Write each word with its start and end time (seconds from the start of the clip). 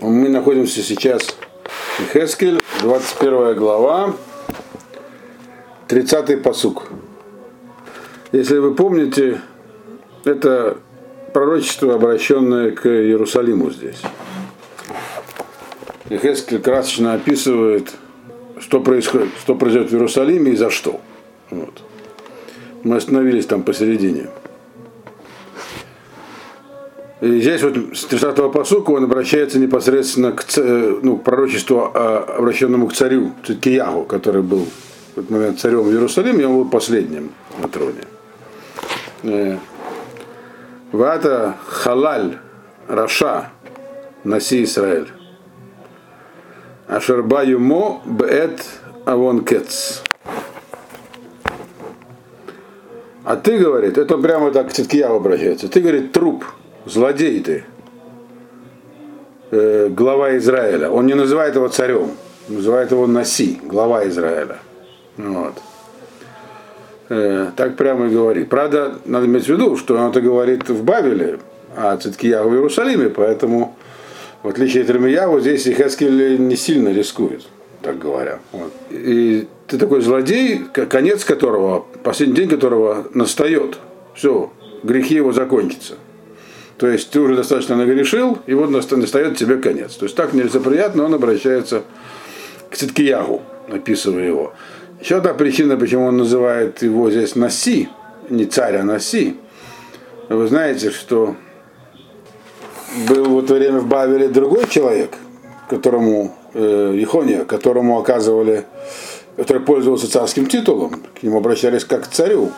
Мы 0.00 0.28
находимся 0.28 0.82
сейчас 0.82 1.34
в 1.98 2.12
Хескель, 2.12 2.60
21 2.82 3.56
глава, 3.56 4.14
30-й 5.88 6.36
посук. 6.36 6.88
Если 8.30 8.58
вы 8.58 8.74
помните, 8.74 9.40
это 10.24 10.76
пророчество, 11.32 11.94
обращенное 11.94 12.72
к 12.72 12.86
Иерусалиму 12.86 13.70
здесь. 13.70 14.02
И 16.10 16.18
Хескель 16.18 16.60
красочно 16.60 17.14
описывает, 17.14 17.90
что 18.58 18.80
происходит, 18.80 19.30
что 19.40 19.54
произойдет 19.54 19.92
в 19.92 19.94
Иерусалиме 19.94 20.52
и 20.52 20.56
за 20.56 20.68
что. 20.68 21.00
Вот. 21.48 21.82
Мы 22.82 22.96
остановились 22.96 23.46
там 23.46 23.62
посередине. 23.62 24.28
И 27.20 27.40
здесь 27.40 27.62
вот 27.62 27.76
с 27.94 28.06
30-го 28.06 28.50
посука 28.50 28.90
он 28.90 29.04
обращается 29.04 29.58
непосредственно 29.58 30.32
к, 30.32 30.44
ну, 30.56 31.16
к 31.16 31.24
пророчеству, 31.24 31.90
обращенному 31.94 32.88
к 32.88 32.92
царю 32.92 33.32
Циткиягу, 33.46 34.04
который 34.04 34.42
был 34.42 34.66
в 35.14 35.18
этот 35.18 35.30
момент 35.30 35.58
царем 35.58 35.80
в 35.80 35.90
Иерусалиме, 35.90 36.42
и 36.42 36.44
он 36.44 36.56
был 36.56 36.68
последним 36.68 37.30
на 37.58 37.68
троне. 37.68 38.04
Э, 39.22 39.56
Вата 40.92 41.56
халаль 41.66 42.38
раша 42.86 43.50
наси 44.24 44.64
Израиль. 44.64 45.08
Ашерба 46.86 47.44
юмо 47.44 48.02
бет 48.04 48.62
авон 49.06 49.42
кец. 49.42 50.02
А 53.24 53.36
ты, 53.36 53.58
говорит, 53.58 53.96
это 53.98 54.18
прямо 54.18 54.52
так 54.52 54.68
к 54.68 54.72
Циткиягу 54.72 55.16
обращается, 55.16 55.68
ты, 55.68 55.80
говорит, 55.80 56.12
труп, 56.12 56.44
злодей 56.86 57.40
ты, 57.40 57.64
э, 59.50 59.88
глава 59.90 60.36
Израиля. 60.38 60.90
Он 60.90 61.06
не 61.06 61.14
называет 61.14 61.54
его 61.54 61.68
царем, 61.68 62.12
называет 62.48 62.90
его 62.92 63.06
Наси, 63.06 63.60
глава 63.62 64.06
Израиля. 64.08 64.58
Вот. 65.16 65.54
Э, 67.08 67.50
так 67.56 67.76
прямо 67.76 68.06
и 68.06 68.10
говорит. 68.10 68.48
Правда, 68.48 68.98
надо 69.04 69.26
иметь 69.26 69.44
в 69.44 69.48
виду, 69.48 69.76
что 69.76 69.96
он 69.96 70.10
это 70.10 70.20
говорит 70.20 70.68
в 70.68 70.82
Бавеле, 70.82 71.38
а 71.76 71.96
Циткияху 71.96 72.48
в 72.48 72.54
Иерусалиме, 72.54 73.10
поэтому, 73.10 73.76
в 74.42 74.48
отличие 74.48 74.82
от 74.82 74.90
Ремияху, 74.90 75.40
здесь 75.40 75.66
Ихескель 75.66 76.40
не 76.40 76.56
сильно 76.56 76.88
рискует, 76.88 77.42
так 77.82 77.98
говоря. 77.98 78.38
Вот. 78.52 78.72
И 78.90 79.46
ты 79.66 79.78
такой 79.78 80.00
злодей, 80.00 80.62
конец 80.72 81.24
которого, 81.24 81.84
последний 82.02 82.36
день 82.36 82.48
которого 82.48 83.06
настает. 83.12 83.78
Все, 84.14 84.50
грехи 84.82 85.16
его 85.16 85.32
закончатся. 85.32 85.96
То 86.78 86.88
есть 86.88 87.10
ты 87.10 87.20
уже 87.20 87.36
достаточно 87.36 87.76
нагрешил, 87.76 88.38
и 88.46 88.54
вот 88.54 88.70
настает 88.70 89.36
тебе 89.36 89.56
конец. 89.56 89.94
То 89.94 90.04
есть 90.04 90.14
так 90.14 90.34
нелицеприятно 90.34 91.04
он 91.04 91.14
обращается 91.14 91.82
к 92.70 92.76
Циткиягу, 92.76 93.42
описывая 93.68 94.26
его. 94.26 94.52
Еще 95.00 95.16
одна 95.16 95.32
причина, 95.34 95.76
почему 95.76 96.06
он 96.06 96.18
называет 96.18 96.82
его 96.82 97.10
здесь 97.10 97.34
Наси, 97.34 97.88
не 98.28 98.44
царь, 98.44 98.76
а 98.76 98.84
Наси. 98.84 99.36
Вы 100.28 100.46
знаете, 100.48 100.90
что 100.90 101.36
был 103.08 103.24
в 103.24 103.44
это 103.44 103.54
время 103.54 103.78
в 103.78 103.86
Бавеле 103.86 104.28
другой 104.28 104.66
человек, 104.68 105.12
которому, 105.70 106.34
э, 106.54 106.94
Ехония, 106.94 107.44
которому 107.44 107.98
оказывали, 107.98 108.64
который 109.36 109.62
пользовался 109.62 110.10
царским 110.10 110.46
титулом, 110.46 111.02
к 111.18 111.22
нему 111.22 111.38
обращались 111.38 111.84
как 111.84 112.04
к 112.04 112.08
царю. 112.08 112.50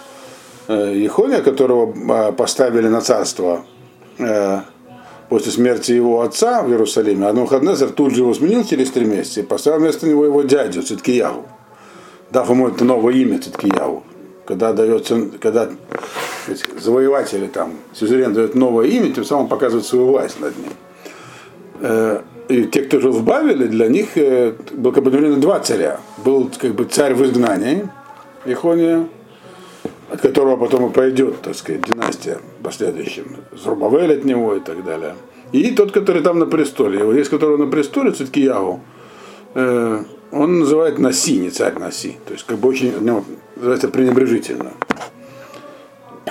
Э, 0.68 0.92
Ехония, 0.94 1.40
которого 1.40 1.92
э, 1.92 2.32
поставили 2.32 2.88
на 2.88 3.00
царство 3.00 3.64
Э, 4.18 4.60
после 5.28 5.52
смерти 5.52 5.92
его 5.92 6.22
отца 6.22 6.62
в 6.62 6.70
Иерусалиме, 6.70 7.26
а 7.26 7.32
Навуходнезар 7.32 7.90
тут 7.90 8.14
же 8.14 8.22
его 8.22 8.34
сменил 8.34 8.64
через 8.64 8.90
три 8.90 9.04
месяца 9.04 9.40
и 9.40 9.42
поставил 9.42 9.80
вместо 9.80 10.06
него 10.06 10.24
его 10.24 10.42
дядю 10.42 10.82
Циткиягу, 10.82 11.46
дав 12.30 12.48
ему 12.48 12.68
это 12.68 12.84
новое 12.84 13.14
имя 13.14 13.38
Циткиягу. 13.38 14.04
Когда 14.46 14.72
дается, 14.72 15.28
когда 15.40 15.68
завоеватели 16.78 17.46
там, 17.46 17.74
сюзерен 17.92 18.32
дает 18.32 18.54
новое 18.54 18.86
имя, 18.86 19.12
тем 19.12 19.24
самым 19.24 19.48
показывает 19.48 19.84
свою 19.84 20.06
власть 20.06 20.40
над 20.40 20.56
ним. 20.56 20.72
Э, 21.80 22.22
и 22.48 22.64
те, 22.64 22.82
кто 22.82 22.98
жил 22.98 23.12
в 23.12 23.22
Бавеле, 23.24 23.66
для 23.66 23.88
них 23.88 24.16
э, 24.16 24.54
было 24.72 24.92
как 24.92 25.04
бы 25.04 25.10
два 25.36 25.60
царя. 25.60 26.00
Был 26.24 26.50
как 26.58 26.74
бы 26.74 26.86
царь 26.86 27.12
в 27.12 27.22
изгнании, 27.22 27.86
Ихония, 28.46 29.06
от 30.10 30.20
которого 30.20 30.56
потом 30.56 30.90
и 30.90 30.92
пойдет, 30.92 31.40
так 31.42 31.54
сказать, 31.54 31.82
династия 31.82 32.38
последующим, 32.62 33.36
Зрубавель 33.52 34.14
от 34.14 34.24
него 34.24 34.54
и 34.54 34.60
так 34.60 34.84
далее. 34.84 35.14
И 35.52 35.70
тот, 35.72 35.92
который 35.92 36.22
там 36.22 36.38
на 36.38 36.46
престоле, 36.46 37.00
его 37.00 37.12
есть, 37.12 37.30
который 37.30 37.58
на 37.58 37.66
престоле, 37.66 38.12
Циткиягу, 38.12 38.80
э, 39.54 40.04
он 40.30 40.58
называет 40.60 40.98
Наси, 40.98 41.38
не 41.38 41.50
царь 41.50 41.78
Наси. 41.78 42.16
То 42.26 42.32
есть 42.32 42.44
как 42.46 42.58
бы 42.58 42.68
очень, 42.68 42.92
ну, 43.00 43.24
называется 43.56 43.88
пренебрежительно. 43.88 44.72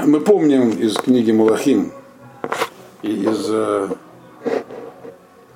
Мы 0.06 0.22
помним 0.22 0.70
из 0.70 0.96
книги 0.96 1.32
Малахим 1.32 1.92
и 3.02 3.12
из 3.12 3.48
э, 3.50 3.88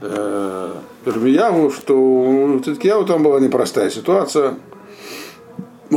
э, 0.02 0.74
что 1.06 1.96
у 1.96 2.60
Циткиягу 2.60 3.06
там 3.06 3.24
была 3.24 3.40
непростая 3.40 3.90
ситуация 3.90 4.56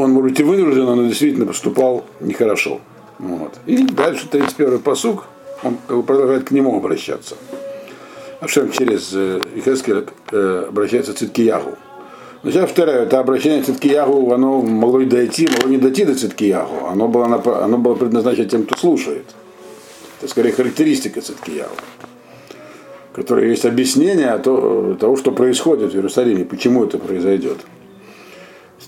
он, 0.03 0.13
может 0.13 0.31
быть, 0.31 0.41
и 0.41 0.43
вынужден, 0.43 0.85
но 0.85 1.07
действительно 1.07 1.47
поступал 1.47 2.05
нехорошо. 2.21 2.81
Вот. 3.19 3.55
И 3.67 3.85
дальше 3.85 4.27
31-й 4.31 4.79
посуг, 4.81 5.25
он 5.63 5.77
продолжает 6.03 6.49
к 6.49 6.51
нему 6.51 6.77
обращаться. 6.77 7.37
А 8.41 8.49
что 8.49 8.69
через 8.69 9.13
э, 9.15 9.41
Ихескеля 9.55 10.05
э, 10.33 10.67
обращается 10.69 11.13
к 11.13 11.17
Циткиягу. 11.17 11.77
Но 12.43 12.51
сейчас 12.51 12.65
повторяю, 12.65 13.05
это 13.05 13.21
обращение 13.21 13.63
к 13.63 13.67
Циткиягу, 13.67 14.33
оно 14.33 14.61
могло 14.61 15.01
и 15.01 15.07
дойти, 15.07 15.49
могло 15.49 15.71
не 15.71 15.79
дойти 15.79 16.05
до 16.05 16.15
Циткиягу, 16.15 16.87
оно 16.89 17.09
было, 17.09 17.25
оно 17.65 17.79
было 17.79 17.95
предназначено 17.95 18.47
тем, 18.47 18.65
кто 18.65 18.77
слушает. 18.77 19.25
Это 20.21 20.29
скорее 20.31 20.53
характеристика 20.53 21.23
Циткиягу, 21.23 21.75
которая 23.15 23.47
есть 23.47 23.65
объяснение 23.65 24.37
того, 24.39 25.17
что 25.17 25.33
происходит 25.33 25.93
в 25.93 25.95
Иерусалиме, 25.95 26.45
почему 26.45 26.85
это 26.85 26.99
произойдет. 26.99 27.59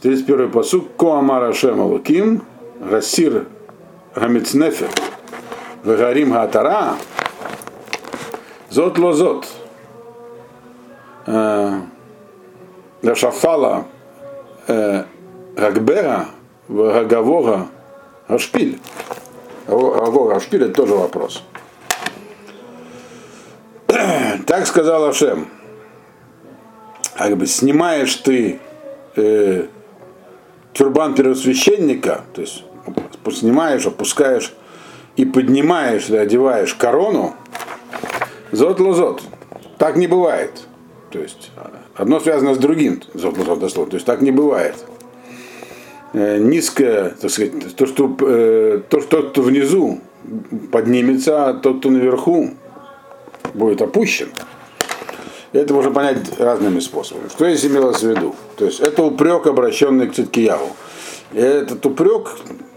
31 0.00 0.50
посук 0.50 0.96
Коамара 0.96 1.52
Шем 1.52 1.80
Алуким, 1.80 2.42
Расир 2.80 3.46
Гамицнефер, 4.14 4.90
Вегарим 5.84 6.32
Гатара, 6.32 6.94
Зот 8.70 8.98
Лозот, 8.98 9.46
Рашафала 13.02 13.86
Гагбера, 14.66 16.26
Гагавора 16.68 17.68
Гашпиль. 18.28 18.78
Гагора 19.66 20.34
Гашпиль 20.34 20.64
это 20.64 20.74
тоже 20.74 20.94
вопрос. 20.94 21.42
Так 24.46 24.66
сказал 24.66 25.06
Ашем. 25.06 25.48
Как 27.16 27.36
бы 27.36 27.46
снимаешь 27.46 28.14
ты 28.16 28.60
э, 29.16 29.66
тюрбан 30.76 31.14
первосвященника, 31.14 32.22
то 32.34 32.42
есть 32.42 32.62
снимаешь, 33.32 33.86
опускаешь 33.86 34.52
и 35.16 35.24
поднимаешь 35.24 36.08
или 36.08 36.16
одеваешь 36.16 36.74
корону, 36.74 37.34
зот 38.52 38.78
лозот. 38.78 39.22
Так 39.78 39.96
не 39.96 40.06
бывает. 40.06 40.66
То 41.10 41.18
есть 41.18 41.50
одно 41.94 42.20
связано 42.20 42.54
с 42.54 42.58
другим, 42.58 43.02
зот 43.14 43.38
лозот 43.38 43.60
дословно. 43.60 43.92
То 43.92 43.96
есть 43.96 44.06
так 44.06 44.20
не 44.20 44.30
бывает. 44.30 44.74
Э, 46.12 46.38
низкое, 46.38 47.10
так 47.20 47.30
сказать, 47.30 47.74
то, 47.74 47.86
что, 47.86 48.14
э, 48.20 48.82
то, 48.88 49.00
что 49.00 49.22
тот, 49.22 49.30
кто 49.30 49.42
внизу 49.42 50.00
поднимется, 50.70 51.48
а 51.48 51.54
тот, 51.54 51.80
кто 51.80 51.90
наверху, 51.90 52.50
будет 53.54 53.80
опущен. 53.80 54.28
Это 55.56 55.72
можно 55.72 55.90
понять 55.90 56.38
разными 56.38 56.80
способами. 56.80 57.28
Что 57.28 57.48
здесь 57.50 57.70
имелось 57.70 58.02
в 58.02 58.08
виду? 58.08 58.34
То 58.56 58.66
есть 58.66 58.80
это 58.80 59.02
упрек, 59.02 59.46
обращенный 59.46 60.06
к 60.06 60.14
Циткияву. 60.14 60.68
И 61.32 61.38
этот 61.38 61.84
упрек, 61.86 62.28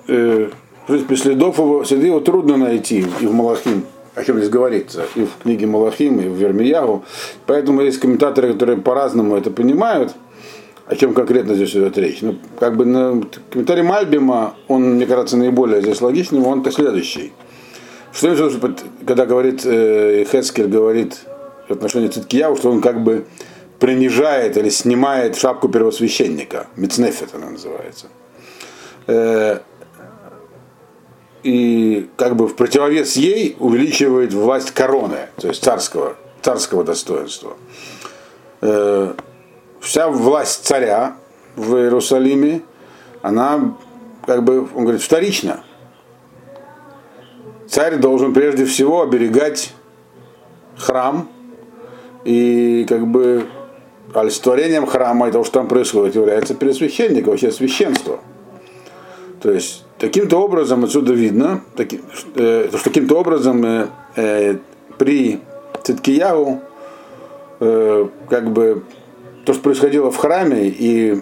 э, 0.08 0.50
в 0.84 0.88
принципе, 0.88 1.16
следов 1.18 1.58
его, 1.58 1.84
следы 1.84 2.08
его 2.08 2.22
трудно 2.22 2.56
найти 2.58 3.06
и 3.20 3.26
в 3.26 3.34
Малахим, 3.34 3.86
о 4.16 4.24
чем 4.24 4.38
здесь 4.38 4.50
говорится, 4.50 5.06
и 5.16 5.26
в 5.26 5.44
книге 5.44 5.66
Малахим, 5.66 6.22
и 6.22 6.30
в 6.30 6.36
Вермиягу. 6.36 7.04
Поэтому 7.46 7.82
есть 7.82 8.00
комментаторы, 8.00 8.54
которые 8.54 8.78
по-разному 8.78 9.36
это 9.36 9.52
понимают, 9.52 10.16
о 10.88 10.96
чем 10.96 11.14
конкретно 11.14 11.56
здесь 11.56 11.72
идет 11.72 11.98
речь. 11.98 12.22
Ну, 12.22 12.38
как 12.60 12.78
бы 12.78 12.86
на 12.86 13.22
комментарий 13.52 13.84
Мальбима, 13.84 14.56
он, 14.70 14.96
мне 14.96 15.06
кажется, 15.06 15.36
наиболее 15.36 15.82
здесь 15.82 16.02
логичным, 16.02 16.46
он-то 16.48 16.72
следующий. 16.72 17.34
Что 18.14 18.34
когда 19.06 19.26
говорит 19.26 19.62
э, 19.66 20.26
Хескель 20.32 20.68
говорит 20.68 21.20
в 21.70 21.72
отношении 21.72 22.10
Циткияу, 22.10 22.56
что 22.56 22.72
он 22.72 22.82
как 22.82 23.04
бы 23.04 23.26
принижает 23.80 24.58
или 24.58 24.70
снимает 24.70 25.38
шапку 25.38 25.70
первосвященника. 25.70 26.68
Мецнефет 26.76 27.30
она 27.34 27.50
называется. 27.52 28.08
Э, 29.08 29.60
и 31.44 32.10
как 32.18 32.36
бы 32.36 32.48
в 32.48 32.56
противовес 32.56 33.16
ей 33.16 33.56
увеличивает 33.60 34.34
власть 34.34 34.72
короны, 34.72 35.30
то 35.38 35.48
есть 35.48 35.64
царского 35.64 36.18
царского 36.42 36.84
достоинства. 36.84 37.56
Э, 38.62 39.14
вся 39.80 40.10
власть 40.10 40.66
царя 40.66 41.16
в 41.56 41.76
Иерусалиме, 41.76 42.62
она 43.22 43.76
как 44.26 44.44
бы, 44.44 44.68
он 44.76 44.84
говорит, 44.84 45.02
вторична. 45.02 45.64
Царь 47.68 47.98
должен 47.98 48.34
прежде 48.34 48.66
всего 48.66 49.02
оберегать 49.02 49.74
храм 50.78 51.30
и 52.26 52.86
как 52.88 53.08
бы 53.08 53.46
олицетворением 54.14 54.86
храма 54.86 55.30
и 55.30 55.32
того, 55.32 55.44
что 55.44 55.60
там 55.60 55.68
происходит, 55.68 56.16
является 56.16 56.56
пересвященник, 56.56 57.28
вообще 57.28 57.52
священство. 57.52 58.20
То 59.42 59.52
есть 59.52 59.86
таким-то 59.98 60.38
образом 60.38 60.84
отсюда 60.84 61.14
видно, 61.14 61.62
таки, 61.76 62.02
э, 62.36 62.68
что 62.70 62.84
каким-то 62.84 63.20
образом 63.20 63.64
э, 63.66 63.88
э, 64.16 64.56
при 64.98 65.40
Циткиягу 65.84 66.62
э, 67.60 68.08
как 68.30 68.52
бы 68.52 68.84
то, 69.46 69.54
что 69.54 69.62
происходило 69.62 70.12
в 70.12 70.18
храме 70.18 70.68
и 70.68 71.22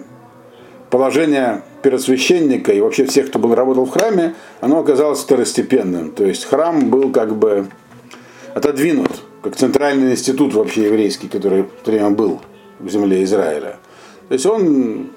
положение 0.90 1.62
первосвященника 1.82 2.72
и 2.72 2.80
вообще 2.80 3.04
всех, 3.04 3.28
кто 3.28 3.38
был 3.38 3.54
работал 3.54 3.84
в 3.84 3.90
храме, 3.90 4.34
оно 4.60 4.80
оказалось 4.80 5.20
второстепенным. 5.20 6.10
То 6.10 6.24
есть 6.24 6.44
храм 6.44 6.90
был 6.90 7.12
как 7.12 7.36
бы 7.36 7.66
отодвинут, 8.54 9.22
как 9.42 9.56
центральный 9.56 10.12
институт 10.12 10.54
вообще 10.54 10.84
еврейский, 10.84 11.28
который 11.28 11.64
то 11.84 11.90
время 11.90 12.10
был 12.10 12.40
в 12.78 12.88
земле 12.88 13.22
Израиля. 13.24 13.78
То 14.28 14.34
есть 14.34 14.46
он 14.46 15.10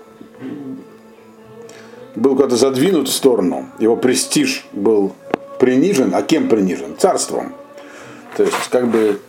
был 2.16 2.36
куда-то 2.36 2.56
задвинут 2.56 3.08
в 3.08 3.14
сторону, 3.14 3.68
его 3.80 3.96
престиж 3.96 4.66
был 4.74 5.14
принижен, 5.60 6.14
а 6.14 6.22
кем 6.22 6.50
принижен? 6.50 6.98
Царством. 6.98 7.54
То 8.36 8.44
есть 8.44 8.70
как 8.70 8.88
бы 8.88 9.20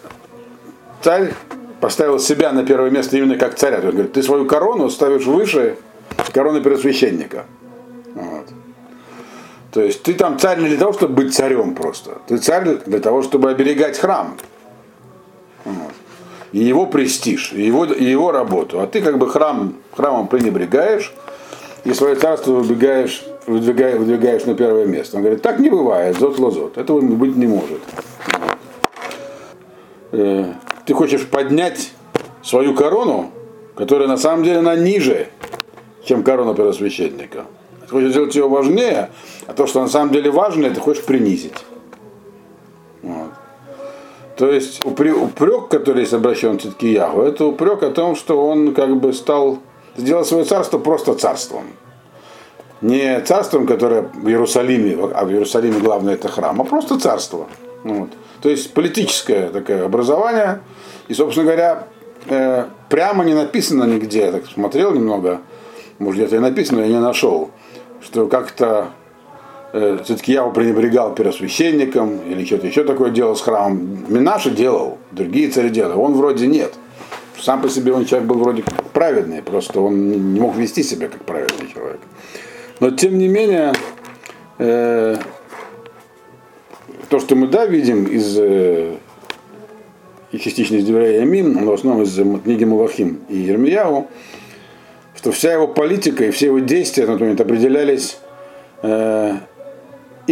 царь 1.02 1.32
поставил 1.80 2.18
себя 2.18 2.52
на 2.52 2.64
первое 2.64 2.90
место 2.90 3.16
именно 3.16 3.36
как 3.36 3.56
царя. 3.56 3.78
Он 3.78 3.90
говорит, 3.90 4.12
ты 4.12 4.22
свою 4.22 4.46
корону 4.46 4.88
ставишь 4.88 5.26
выше 5.26 5.76
короны 6.32 6.60
первосвященника. 6.60 7.46
Вот. 8.14 8.46
То 9.72 9.82
есть 9.82 10.02
ты 10.02 10.14
там 10.14 10.38
царь 10.38 10.60
не 10.60 10.68
для 10.68 10.78
того, 10.78 10.92
чтобы 10.92 11.14
быть 11.14 11.34
царем 11.34 11.74
просто. 11.74 12.18
Ты 12.28 12.38
царь 12.38 12.78
для 12.86 13.00
того, 13.00 13.22
чтобы 13.22 13.50
оберегать 13.50 13.98
храм. 13.98 14.36
И 16.52 16.58
его 16.58 16.86
престиж, 16.86 17.52
и 17.52 17.62
его, 17.62 17.86
и 17.86 18.04
его 18.04 18.30
работу. 18.30 18.80
А 18.80 18.86
ты 18.86 19.00
как 19.00 19.18
бы 19.18 19.28
храм, 19.28 19.74
храмом 19.96 20.28
пренебрегаешь, 20.28 21.12
и 21.84 21.92
свое 21.94 22.14
царство 22.14 22.52
выбегаешь, 22.52 23.24
выдвигаешь, 23.46 23.98
выдвигаешь 23.98 24.44
на 24.44 24.54
первое 24.54 24.86
место. 24.86 25.16
Он 25.16 25.22
говорит, 25.22 25.42
так 25.42 25.58
не 25.58 25.70
бывает, 25.70 26.16
зот 26.18 26.38
лозот. 26.38 26.78
Этого 26.78 27.00
быть 27.00 27.36
не 27.36 27.46
может. 27.46 27.80
Э, 30.12 30.52
ты 30.84 30.94
хочешь 30.94 31.26
поднять 31.26 31.92
свою 32.42 32.74
корону, 32.74 33.30
которая 33.74 34.08
на 34.08 34.18
самом 34.18 34.44
деле 34.44 34.58
она 34.58 34.76
ниже, 34.76 35.28
чем 36.04 36.22
корона 36.22 36.54
первосвященника. 36.54 37.46
Ты 37.80 37.88
хочешь 37.88 38.10
сделать 38.10 38.34
ее 38.34 38.48
важнее, 38.48 39.10
а 39.46 39.54
то, 39.54 39.66
что 39.66 39.80
на 39.80 39.88
самом 39.88 40.12
деле 40.12 40.30
важное, 40.30 40.70
ты 40.70 40.80
хочешь 40.80 41.04
принизить. 41.04 41.54
То 44.42 44.50
есть 44.50 44.84
упрек, 44.84 45.68
который 45.68 46.00
есть 46.00 46.12
обращен 46.12 46.58
к 46.58 46.62
Циткиягу, 46.62 47.22
это 47.22 47.44
упрек 47.44 47.84
о 47.84 47.90
том, 47.90 48.16
что 48.16 48.44
он 48.44 48.74
как 48.74 48.96
бы 48.96 49.12
стал 49.12 49.60
сделать 49.96 50.26
свое 50.26 50.42
царство 50.42 50.78
просто 50.78 51.14
царством. 51.14 51.62
Не 52.80 53.20
царством, 53.20 53.68
которое 53.68 54.10
в 54.12 54.28
Иерусалиме, 54.28 54.98
а 55.14 55.24
в 55.24 55.30
Иерусалиме 55.30 55.78
главное 55.78 56.14
это 56.14 56.26
храм, 56.26 56.60
а 56.60 56.64
просто 56.64 56.98
царство. 56.98 57.46
Вот. 57.84 58.08
То 58.40 58.48
есть 58.48 58.74
политическое 58.74 59.48
такое 59.50 59.84
образование. 59.84 60.62
И, 61.06 61.14
собственно 61.14 61.46
говоря, 61.46 61.86
э, 62.26 62.64
прямо 62.88 63.24
не 63.24 63.34
написано 63.34 63.84
нигде, 63.84 64.24
я 64.24 64.32
так 64.32 64.46
смотрел 64.46 64.92
немного, 64.92 65.40
может 66.00 66.18
где-то 66.18 66.34
и 66.34 66.40
написано, 66.40 66.80
я 66.80 66.88
не 66.88 66.98
нашел, 66.98 67.52
что 68.00 68.26
как-то 68.26 68.88
все-таки 69.72 70.32
я 70.32 70.44
пренебрегал 70.44 71.14
первосвященником 71.14 72.20
или 72.28 72.44
что-то 72.44 72.66
еще 72.66 72.84
такое 72.84 73.10
делал 73.10 73.34
с 73.34 73.40
храмом. 73.40 74.04
Минаша 74.08 74.50
делал, 74.50 74.98
другие 75.12 75.48
цари 75.48 75.70
делали, 75.70 75.94
он 75.94 76.12
вроде 76.12 76.46
нет. 76.46 76.74
Сам 77.40 77.62
по 77.62 77.68
себе 77.68 77.92
он 77.92 78.04
человек 78.04 78.28
был 78.28 78.38
вроде 78.38 78.62
праведный, 78.92 79.42
просто 79.42 79.80
он 79.80 80.34
не 80.34 80.40
мог 80.40 80.54
вести 80.56 80.82
себя 80.82 81.08
как 81.08 81.24
праведный 81.24 81.68
человек. 81.72 82.00
Но 82.80 82.90
тем 82.90 83.18
не 83.18 83.28
менее, 83.28 83.72
э, 84.58 85.16
то, 87.08 87.18
что 87.18 87.34
мы 87.34 87.46
да 87.46 87.66
видим 87.66 88.04
из 88.04 88.36
э, 88.38 88.96
частично 90.32 90.76
из 90.76 90.84
Деврея 90.84 91.20
Ямин, 91.20 91.52
но 91.52 91.70
в 91.70 91.74
основном 91.74 92.04
из 92.04 92.14
книги 92.42 92.64
Мулахим 92.64 93.20
и 93.28 93.38
Ермияу, 93.38 94.08
что 95.16 95.32
вся 95.32 95.52
его 95.52 95.66
политика 95.66 96.24
и 96.24 96.30
все 96.30 96.46
его 96.46 96.58
действия 96.60 97.06
на 97.06 97.12
тот 97.12 97.20
момент 97.20 97.40
определялись 97.40 98.18
э, 98.82 99.36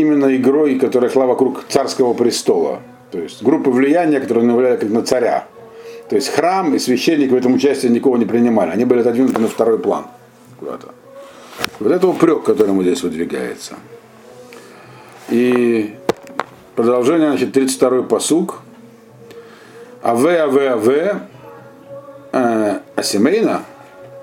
именно 0.01 0.35
игрой, 0.37 0.79
которая 0.79 1.11
шла 1.11 1.27
вокруг 1.27 1.65
царского 1.69 2.15
престола. 2.15 2.81
То 3.11 3.19
есть 3.19 3.43
группы 3.43 3.71
влияния, 3.71 4.21
которые 4.21 4.45
навляли 4.45 4.77
как 4.77 4.91
на 4.91 5.03
царя. 5.03 5.47
То 6.09 6.17
есть 6.17 6.29
храм 6.29 6.75
и 6.75 6.79
священник 6.79 7.31
в 7.31 7.35
этом 7.35 7.55
участии 7.55 7.89
никого 7.89 8.17
не 8.17 8.25
принимали. 8.25 8.71
Они 8.71 8.85
были 8.85 9.01
отодвинуты 9.01 9.41
на 9.41 9.49
второй 9.49 9.79
план 9.79 10.07
куда-то. 10.59 10.89
Вот 11.79 11.93
это 11.93 12.09
упрек, 12.09 12.45
который 12.45 12.69
ему 12.69 12.83
здесь 12.83 13.03
выдвигается. 13.03 13.75
И 15.29 15.95
продолжение, 16.75 17.31
значит, 17.31 17.57
32-й 17.57 18.05
посуг. 18.05 18.61
Аве, 20.03 20.41
аве, 20.41 20.71
аве, 20.71 21.21
э, 22.33 22.79
асимейна, 22.97 23.63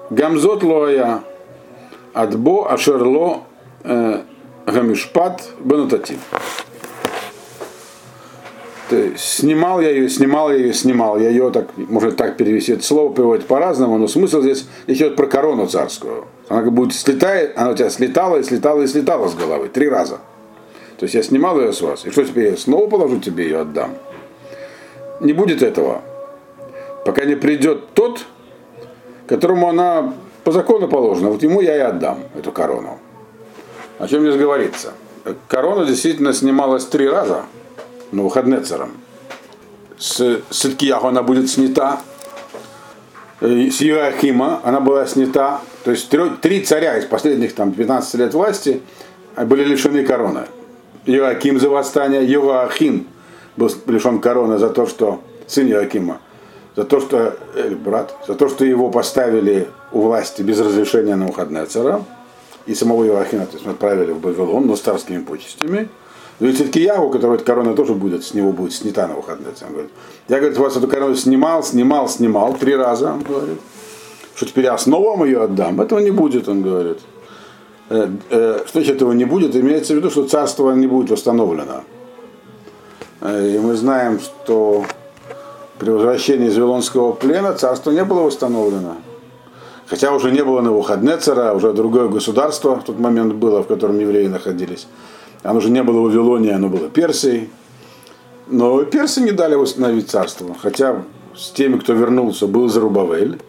гамзот 0.10 0.64
лоя, 0.64 1.22
адбо, 2.14 2.72
ашерло, 2.72 3.44
э, 3.84 4.22
гамишпат, 4.78 5.42
бенутатив. 5.60 6.20
Снимал 9.18 9.82
я 9.82 9.90
ее, 9.90 10.08
снимал 10.10 10.52
я 10.52 10.58
ее, 10.58 10.74
снимал. 10.74 11.20
Я 11.20 11.30
ее 11.30 11.50
так, 11.52 11.76
можно 11.78 12.12
так 12.12 12.38
перевести 12.38 12.74
это 12.74 12.84
слово, 12.84 13.14
переводит 13.14 13.46
по-разному, 13.46 13.98
но 13.98 14.08
смысл 14.08 14.42
здесь 14.42 14.66
идет 14.88 15.16
про 15.16 15.28
корону 15.28 15.68
царскую. 15.68 16.26
Она 16.48 16.62
как 16.62 16.72
будет 16.72 16.94
слетает, 16.94 17.58
она 17.58 17.72
у 17.72 17.76
тебя 17.76 17.90
слетала 17.90 18.38
и 18.38 18.44
слетала 18.44 18.82
и 18.84 18.88
слетала 18.88 19.28
с 19.28 19.36
головы 19.36 19.68
три 19.68 19.90
раза. 19.90 20.20
То 20.98 21.04
есть 21.04 21.16
я 21.16 21.24
снимал 21.24 21.60
ее 21.60 21.74
с 21.74 21.82
вас. 21.82 22.06
И 22.06 22.12
что 22.12 22.24
теперь 22.24 22.52
я 22.52 22.58
снова 22.58 22.88
положу 22.88 23.20
тебе 23.20 23.44
ее 23.44 23.62
отдам? 23.62 23.96
Не 25.20 25.34
будет 25.34 25.62
этого. 25.62 26.02
Пока 27.06 27.26
не 27.26 27.36
придет 27.36 27.94
тот, 27.94 28.26
которому 29.28 29.68
она 29.68 30.14
по 30.44 30.52
закону 30.52 30.88
положена. 30.88 31.30
Вот 31.30 31.44
ему 31.44 31.62
я 31.62 31.76
и 31.76 31.80
отдам 31.80 32.20
эту 32.38 32.52
корону. 32.52 33.00
О 34.00 34.08
чем 34.08 34.22
здесь 34.22 34.36
говорится? 34.36 34.94
Корона 35.48 35.86
действительно 35.86 36.34
снималась 36.34 36.86
три 36.86 37.10
раза 37.10 37.46
на 38.12 38.24
выходные 38.24 38.62
царом. 38.62 38.92
С 39.98 40.42
Сыткияху 40.52 41.08
она 41.08 41.24
будет 41.24 41.50
снята. 41.50 42.00
Э, 43.42 43.70
с 43.70 43.82
Иоахима 43.82 44.62
она 44.64 44.80
была 44.80 45.06
снята. 45.08 45.62
То 45.84 45.92
есть 45.92 46.14
три 46.42 46.62
царя 46.64 46.98
из 46.98 47.06
последних 47.06 47.56
там, 47.56 47.72
15 47.72 48.14
лет 48.16 48.34
власти 48.34 48.82
были 49.36 49.64
лишены 49.64 50.06
короны. 50.06 50.46
Иоаким 51.06 51.60
за 51.60 51.70
восстание, 51.70 52.24
Иоахим 52.26 53.08
был 53.56 53.72
лишен 53.88 54.20
короны 54.20 54.58
за 54.60 54.70
то, 54.70 54.86
что 54.86 55.22
сын 55.48 55.68
Иоакима, 55.68 56.20
за 56.76 56.84
то, 56.84 57.00
что 57.00 57.36
э, 57.56 57.70
брат, 57.70 58.14
за 58.28 58.36
то, 58.36 58.48
что 58.48 58.64
его 58.64 58.92
поставили 58.92 59.70
у 59.92 60.02
власти 60.02 60.44
без 60.44 60.60
разрешения 60.60 61.16
на 61.16 61.26
выходные 61.26 61.66
цара, 61.66 62.04
и 62.68 62.76
самого 62.76 63.06
Иоахима 63.06 63.46
то 63.46 63.54
есть, 63.54 63.66
отправили 63.66 64.12
в 64.12 64.22
Вавилон, 64.22 64.68
но 64.68 64.76
с 64.76 64.82
царскими 64.82 65.24
почестями. 65.24 65.90
Но 66.40 66.48
и 66.48 66.54
Циткиягу, 66.54 67.08
у 67.08 67.10
которого 67.10 67.36
эта 67.36 67.44
корона 67.44 67.74
тоже 67.74 67.94
будет, 67.94 68.24
с 68.24 68.34
него 68.34 68.52
будет 68.52 68.74
снята 68.74 69.08
на 69.08 69.16
выходные. 69.16 69.54
Он 69.62 69.72
говорит, 69.72 69.92
я, 70.28 70.38
говорит, 70.38 70.58
вас 70.58 70.78
эту 70.78 70.88
корону 70.88 71.16
снимал, 71.16 71.64
снимал, 71.64 72.08
снимал 72.08 72.54
три 72.54 72.76
раза, 72.76 73.14
он 73.14 73.24
говорит. 73.24 73.60
Что 74.36 74.46
теперь 74.46 74.66
я 74.66 74.78
снова 74.78 75.18
вам 75.18 75.24
ее 75.24 75.44
отдам? 75.44 75.82
Этого 75.82 75.98
не 75.98 76.12
будет, 76.12 76.48
он 76.48 76.62
говорит. 76.62 77.00
Э, 77.90 78.08
э, 78.30 78.60
что 78.68 78.80
значит 78.80 78.98
этого 78.98 79.14
не 79.14 79.26
будет? 79.26 79.56
Имеется 79.56 79.94
в 79.94 79.98
виду, 79.98 80.12
что 80.12 80.28
царство 80.28 80.72
не 80.74 80.86
будет 80.86 81.10
восстановлено. 81.10 81.84
Э, 83.22 83.56
и 83.56 83.58
мы 83.58 83.76
знаем, 83.76 84.20
что 84.20 84.86
при 85.80 85.90
возвращении 85.90 86.50
из 86.50 86.56
Вавилонского 86.56 87.14
плена 87.14 87.54
царство 87.54 87.90
не 87.90 88.04
было 88.04 88.22
восстановлено. 88.22 88.98
Хотя 89.88 90.12
уже 90.12 90.32
не 90.32 90.44
было 90.44 90.62
Навуходнецера, 90.62 91.54
уже 91.54 91.72
другое 91.72 92.10
государство 92.10 92.76
в 92.76 92.84
тот 92.84 93.00
момент 93.00 93.34
было, 93.34 93.64
в 93.64 93.68
котором 93.68 94.00
евреи 94.00 94.28
находились. 94.28 94.88
Оно 95.44 95.60
уже 95.60 95.70
не 95.70 95.82
было 95.82 96.02
Вавилония, 96.02 96.56
оно 96.56 96.68
было 96.68 96.90
Персией. 96.90 97.50
Но 98.48 98.84
персы 98.84 99.22
не 99.22 99.32
дали 99.32 99.56
восстановить 99.56 100.10
царство. 100.10 100.56
Хотя 100.62 101.04
с 101.36 101.52
теми, 101.52 101.78
кто 101.78 101.94
вернулся, 101.94 102.48
был 102.48 102.68
Зарубавель, 102.68 103.40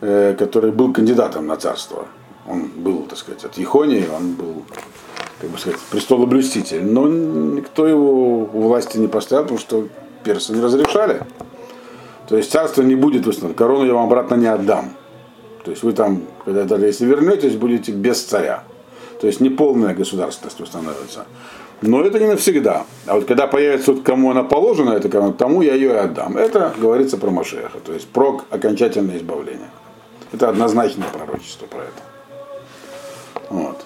который 0.00 0.70
был 0.70 0.92
кандидатом 0.92 1.46
на 1.46 1.56
царство. 1.56 2.06
Он 2.48 2.70
был, 2.76 3.02
так 3.08 3.18
сказать, 3.18 3.44
от 3.44 3.58
Ехонии, 3.58 4.04
он 4.16 4.34
был, 4.34 4.62
как 5.40 5.50
бы 5.50 5.58
сказать, 5.58 5.80
престолоблюститель. 5.90 6.84
Но 6.84 7.08
никто 7.08 7.88
его 7.88 8.48
у 8.52 8.60
власти 8.62 8.98
не 8.98 9.08
поставил, 9.08 9.44
потому 9.44 9.58
что 9.58 9.88
персы 10.22 10.52
не 10.52 10.60
разрешали. 10.60 11.22
То 12.28 12.36
есть 12.36 12.52
царство 12.52 12.82
не 12.82 12.94
будет 12.94 13.26
восстановлено, 13.26 13.58
корону 13.58 13.84
я 13.84 13.94
вам 13.94 14.06
обратно 14.06 14.36
не 14.36 14.46
отдам. 14.46 14.90
То 15.66 15.72
есть 15.72 15.82
вы 15.82 15.92
там, 15.94 16.22
когда 16.44 16.62
даже 16.62 16.86
если 16.86 17.06
вернетесь, 17.06 17.56
будете 17.56 17.90
без 17.90 18.22
царя. 18.22 18.62
То 19.20 19.26
есть 19.26 19.40
не 19.40 19.50
полная 19.50 19.96
государственность 19.96 20.60
установится. 20.60 21.26
Но 21.82 22.02
это 22.02 22.20
не 22.20 22.28
навсегда. 22.28 22.86
А 23.04 23.16
вот 23.16 23.24
когда 23.24 23.48
появится 23.48 23.86
тот, 23.94 24.04
кому 24.04 24.30
она 24.30 24.44
положена, 24.44 24.90
это 24.90 25.08
корона, 25.08 25.32
тому 25.32 25.62
я 25.62 25.74
ее 25.74 25.88
и 25.88 25.96
отдам. 25.96 26.36
Это 26.36 26.72
говорится 26.78 27.16
про 27.16 27.32
Машеха, 27.32 27.80
то 27.84 27.92
есть 27.92 28.06
про 28.06 28.42
окончательное 28.48 29.16
избавление. 29.16 29.68
Это 30.32 30.50
однозначное 30.50 31.08
пророчество 31.08 31.66
про 31.66 31.80
это. 31.80 33.42
Вот. 33.50 33.84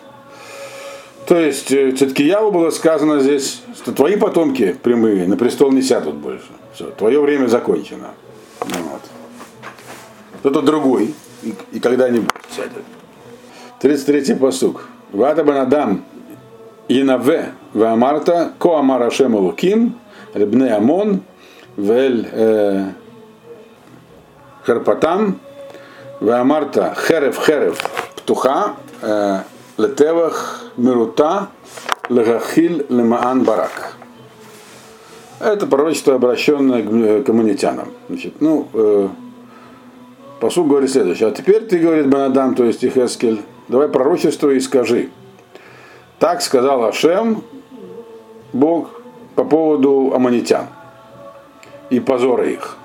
То 1.27 1.39
есть 1.39 1.73
э, 1.73 1.93
Циткияву 1.93 2.51
было 2.51 2.69
сказано 2.69 3.21
здесь, 3.21 3.63
что 3.75 3.93
твои 3.93 4.17
потомки 4.17 4.77
прямые 4.83 5.27
на 5.27 5.39
престол 5.39 5.73
не 5.73 5.81
сядут 5.81 6.17
больше. 6.17 6.51
Все, 6.75 6.91
твое 6.91 7.23
время 7.23 7.47
закончено. 7.47 8.09
Вот. 8.61 9.01
Кто-то 10.41 10.61
другой 10.61 11.15
и, 11.43 11.55
и 11.73 11.81
когда-нибудь 11.81 12.31
сядет. 12.51 12.85
33-й 13.81 14.37
посук. 14.37 14.89
Вата 15.13 15.43
банадам 15.43 16.05
Янаве 16.89 17.53
Вамарта 17.73 18.53
Коамар 18.59 19.03
Ашем 19.03 19.35
Луким 19.35 19.99
Ребне 20.35 20.75
Амон 20.75 21.23
Вель 21.77 22.29
Харпатам 24.63 25.41
Вамарта 26.21 26.95
Херев 26.97 27.39
Херев 27.45 27.79
Птуха 28.17 28.75
Летевах 29.79 30.65
Мирута 30.77 31.49
Легахиль 32.09 32.87
Лемаан 32.89 33.45
Барак. 33.45 33.97
Это 35.39 35.67
пророчество, 35.67 36.17
обращенное 36.17 36.83
к 36.83 37.25
коммунитянам. 37.25 37.89
Значит, 38.09 38.41
ну, 38.41 38.69
э, 38.75 39.09
посуд 40.41 40.67
говорит 40.67 40.91
следующее. 40.91 41.29
А 41.29 41.33
теперь 41.33 41.67
ты, 41.67 41.79
говорит 41.79 42.09
Банадам, 42.09 42.55
то 42.55 42.65
есть 42.65 42.85
Ихескель, 42.85 43.43
давай 43.69 43.89
пророчество 43.89 44.51
и 44.51 44.61
скажи. 44.61 45.11
Так 46.19 46.43
сказал 46.43 46.85
Ашем, 46.85 47.45
Бог, 48.53 49.01
по 49.37 49.45
поводу 49.45 50.13
аммонитян 50.15 50.67
и 51.89 52.01
позора 52.01 52.49
их. 52.49 52.77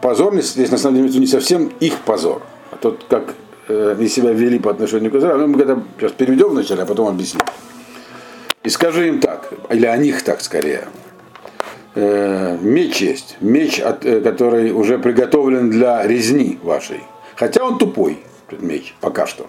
Позор 0.00 0.34
здесь 0.40 0.70
на 0.70 0.78
самом 0.78 0.96
деле 0.96 1.18
не 1.20 1.26
совсем 1.26 1.70
их 1.80 2.00
позор, 2.00 2.42
а 2.72 2.76
тот, 2.76 3.04
как 3.08 3.34
э, 3.68 3.94
они 3.96 4.08
себя 4.08 4.32
вели 4.32 4.58
по 4.58 4.70
отношению 4.70 5.12
к 5.12 5.14
Израилю. 5.14 5.46
Мы 5.46 5.60
это 5.62 5.80
сейчас 5.98 6.12
переведем 6.12 6.48
вначале, 6.48 6.82
а 6.82 6.86
потом 6.86 7.08
объясним. 7.08 7.42
И 8.64 8.68
скажи 8.68 9.08
им 9.08 9.20
так, 9.20 9.52
или 9.68 9.86
о 9.86 9.96
них 9.96 10.22
так 10.22 10.40
скорее. 10.40 10.88
Э, 11.94 12.56
меч 12.60 13.00
есть, 13.00 13.36
меч, 13.40 13.80
от, 13.80 14.04
э, 14.06 14.20
который 14.20 14.70
уже 14.70 14.98
приготовлен 14.98 15.70
для 15.70 16.06
резни 16.06 16.58
вашей. 16.62 17.00
Хотя 17.34 17.64
он 17.64 17.78
тупой, 17.78 18.18
этот 18.46 18.62
меч, 18.62 18.94
пока 19.00 19.26
что. 19.26 19.46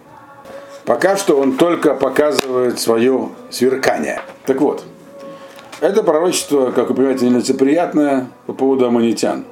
Пока 0.85 1.17
что 1.17 1.39
он 1.39 1.57
только 1.57 1.93
показывает 1.93 2.79
свое 2.79 3.29
сверкание. 3.51 4.21
Так 4.47 4.59
вот, 4.59 4.83
это 5.81 6.01
пророчество, 6.01 6.71
как 6.71 6.89
вы 6.89 6.95
понимаете, 6.95 7.29
нелицеприятное 7.29 8.27
по 8.47 8.53
поводу 8.53 8.87
аммонитян. 8.87 9.45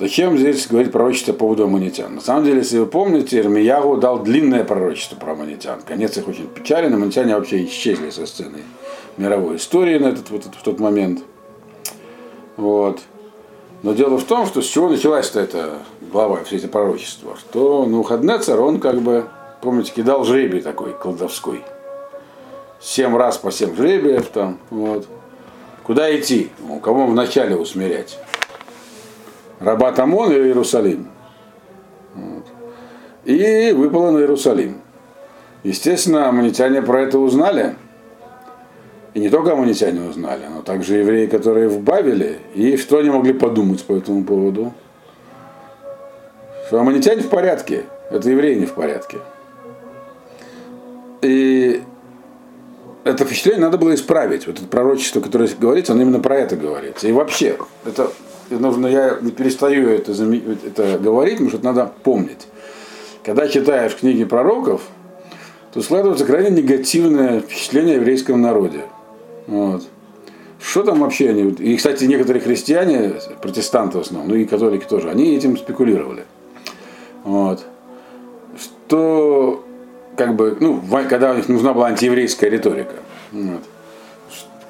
Зачем 0.00 0.36
здесь 0.36 0.66
говорить 0.66 0.90
пророчество 0.90 1.32
по 1.32 1.40
поводу 1.40 1.64
аммонитян? 1.64 2.16
На 2.16 2.20
самом 2.20 2.44
деле, 2.44 2.58
если 2.58 2.78
вы 2.78 2.86
помните, 2.86 3.38
Ирмиягу 3.38 3.98
дал 3.98 4.18
длинное 4.18 4.64
пророчество 4.64 5.14
про 5.14 5.32
аммонитян. 5.32 5.82
Конец 5.86 6.16
их 6.16 6.26
очень 6.26 6.48
печален, 6.48 6.92
аммонитяне 6.92 7.36
вообще 7.36 7.64
исчезли 7.64 8.10
со 8.10 8.26
сцены 8.26 8.58
мировой 9.16 9.56
истории 9.56 9.98
на 9.98 10.08
этот, 10.08 10.30
вот, 10.30 10.46
в 10.46 10.62
тот 10.64 10.80
момент. 10.80 11.22
Вот. 12.56 13.00
Но 13.82 13.92
дело 13.92 14.16
в 14.16 14.24
том, 14.24 14.46
что 14.46 14.62
с 14.62 14.66
чего 14.66 14.88
началась-то 14.88 15.40
эта 15.40 15.78
глава, 16.10 16.42
все 16.44 16.56
эти 16.56 16.66
пророчества, 16.66 17.36
что 17.36 17.84
ну, 17.86 18.02
Хаднецер, 18.02 18.60
он 18.60 18.80
как 18.80 19.00
бы, 19.00 19.26
помните, 19.60 19.92
кидал 19.94 20.24
жребий 20.24 20.62
такой 20.62 20.92
колдовской. 20.92 21.62
Семь 22.80 23.16
раз 23.16 23.38
по 23.38 23.50
семь 23.50 23.76
жребиев 23.76 24.28
там, 24.28 24.58
вот. 24.70 25.06
Куда 25.82 26.14
идти? 26.16 26.50
У 26.68 26.78
кого 26.78 27.06
вначале 27.06 27.56
усмирять? 27.56 28.18
Рабат 29.60 29.98
Амон 29.98 30.32
или 30.32 30.44
Иерусалим. 30.44 31.08
Вот. 32.14 32.44
И 33.24 33.72
выпало 33.72 34.10
на 34.10 34.18
Иерусалим. 34.18 34.80
Естественно, 35.62 36.28
аммонитяне 36.28 36.80
про 36.82 37.02
это 37.02 37.18
узнали. 37.18 37.76
И 39.14 39.20
не 39.20 39.30
только 39.30 39.52
аммонитяне 39.52 40.08
узнали, 40.08 40.42
но 40.52 40.62
также 40.62 40.96
евреи, 40.96 41.26
которые 41.26 41.68
в 41.68 41.80
Бавеле. 41.80 42.38
И 42.54 42.76
что 42.76 42.98
они 42.98 43.10
могли 43.10 43.32
подумать 43.32 43.84
по 43.84 43.92
этому 43.94 44.24
поводу? 44.24 44.72
Что 46.66 46.80
аммонитяне 46.80 47.22
в 47.22 47.28
порядке, 47.28 47.84
это 48.10 48.28
евреи 48.28 48.54
не 48.56 48.66
в 48.66 48.72
порядке. 48.72 49.18
И 51.22 51.82
это 53.04 53.24
впечатление 53.24 53.60
надо 53.60 53.78
было 53.78 53.94
исправить. 53.94 54.48
Вот 54.48 54.58
это 54.58 54.66
пророчество, 54.66 55.20
которое 55.20 55.48
говорится, 55.60 55.92
оно 55.92 56.02
именно 56.02 56.20
про 56.20 56.36
это 56.36 56.56
говорится. 56.56 57.06
И 57.06 57.12
вообще, 57.12 57.56
это 57.86 58.10
нужно, 58.50 58.88
я 58.88 59.18
не 59.20 59.30
перестаю 59.30 59.90
это, 59.90 60.12
это 60.12 60.98
говорить, 60.98 61.34
потому 61.34 61.50
что 61.50 61.64
надо 61.64 61.92
помнить. 62.02 62.48
Когда 63.22 63.46
читаешь 63.46 63.94
книги 63.94 64.24
пророков, 64.24 64.82
то 65.72 65.80
складывается 65.82 66.24
крайне 66.24 66.62
негативное 66.62 67.40
впечатление 67.40 67.96
о 67.96 67.98
еврейском 67.98 68.40
народе. 68.40 68.84
Вот. 69.46 69.82
Что 70.60 70.82
там 70.82 71.00
вообще 71.00 71.30
они... 71.30 71.50
И, 71.50 71.76
кстати, 71.76 72.04
некоторые 72.04 72.42
христиане, 72.42 73.14
протестанты 73.42 73.98
в 73.98 74.00
основном, 74.02 74.28
ну 74.28 74.34
и 74.34 74.44
католики 74.44 74.84
тоже, 74.84 75.10
они 75.10 75.36
этим 75.36 75.56
спекулировали. 75.56 76.24
Вот. 77.24 77.64
Что, 78.58 79.64
как 80.16 80.36
бы, 80.36 80.56
ну, 80.60 80.80
когда 81.08 81.32
у 81.32 81.36
них 81.36 81.48
нужна 81.48 81.74
была 81.74 81.88
антиеврейская 81.88 82.50
риторика. 82.50 82.94
Вот 83.32 83.62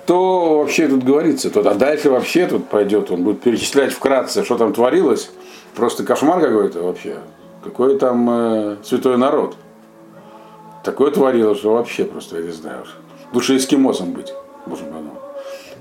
что 0.04 0.58
вообще 0.58 0.86
тут 0.86 1.02
говорится? 1.02 1.50
Тут, 1.50 1.66
а 1.66 1.74
дальше 1.74 2.10
вообще 2.10 2.46
тут 2.46 2.68
пойдет, 2.68 3.10
он 3.10 3.22
будет 3.22 3.40
перечислять 3.40 3.92
вкратце, 3.92 4.44
что 4.44 4.58
там 4.58 4.72
творилось. 4.72 5.30
Просто 5.74 6.04
кошмар 6.04 6.40
какой-то 6.40 6.82
вообще. 6.82 7.16
Какой 7.62 7.98
там 7.98 8.28
э, 8.30 8.76
святой 8.84 9.16
народ. 9.16 9.56
Такое 10.84 11.10
творилось, 11.10 11.58
что 11.58 11.72
вообще 11.72 12.04
просто, 12.04 12.36
я 12.36 12.42
не 12.42 12.52
знаю. 12.52 12.84
Лучше 13.32 13.56
эскимосом 13.56 14.12
быть, 14.12 14.34
боже 14.66 14.84
мой. 14.84 15.02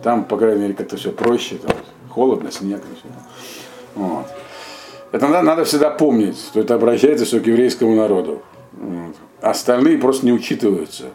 Там, 0.01 0.25
по 0.25 0.37
крайней 0.37 0.61
мере, 0.61 0.73
как-то 0.73 0.97
все 0.97 1.11
проще. 1.11 1.55
Там 1.55 1.75
холодно, 2.09 2.51
снег. 2.51 2.81
Все. 2.81 3.07
Вот. 3.95 4.25
Это 5.11 5.27
надо, 5.27 5.41
надо 5.43 5.63
всегда 5.65 5.89
помнить, 5.89 6.37
что 6.37 6.59
это 6.59 6.75
обращается 6.75 7.25
все 7.25 7.39
к 7.39 7.47
еврейскому 7.47 7.95
народу. 7.95 8.41
Вот. 8.73 9.15
Остальные 9.41 9.97
просто 9.97 10.25
не 10.25 10.33
учитываются. 10.33 11.05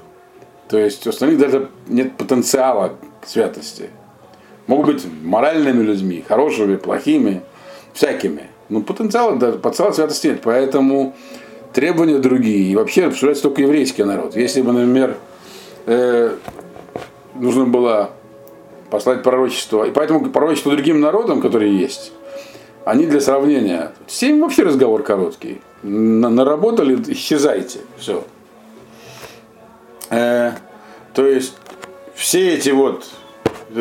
То 0.69 0.79
есть 0.79 1.07
у 1.07 1.11
остальных 1.11 1.39
даже 1.39 1.69
нет 1.87 2.17
потенциала 2.17 2.95
святости. 3.27 3.91
Могут 4.67 4.87
быть 4.87 5.07
моральными 5.23 5.83
людьми, 5.83 6.25
хорошими, 6.27 6.77
плохими, 6.77 7.43
всякими. 7.95 8.45
Но 8.69 8.83
потенциала, 8.83 9.37
да, 9.37 9.53
потенциала 9.53 9.93
святости 9.93 10.29
нет. 10.29 10.41
Поэтому 10.43 11.15
требования 11.73 12.19
другие. 12.19 12.71
И 12.71 12.77
вообще 12.77 13.07
обсуждается 13.07 13.45
только 13.45 13.63
еврейский 13.63 14.05
народ. 14.05 14.37
Если 14.37 14.61
бы, 14.61 14.73
например, 14.73 15.17
э, 15.87 16.37
нужно 17.39 17.65
было 17.65 18.11
послать 18.91 19.23
пророчество, 19.23 19.85
и 19.85 19.91
поэтому 19.91 20.31
пророчество 20.31 20.73
другим 20.73 21.01
народам, 21.01 21.41
которые 21.41 21.79
есть, 21.79 22.13
они 22.85 23.07
для 23.07 23.21
сравнения. 23.21 23.93
Семь 24.07 24.41
вообще 24.41 24.63
разговор 24.63 25.03
короткий. 25.03 25.61
Наработали, 25.83 26.99
исчезайте. 27.13 27.81
Все. 27.99 28.25
Э, 30.11 30.53
то 31.13 31.27
есть 31.27 31.55
все 32.15 32.55
эти 32.55 32.71
вот 32.71 33.07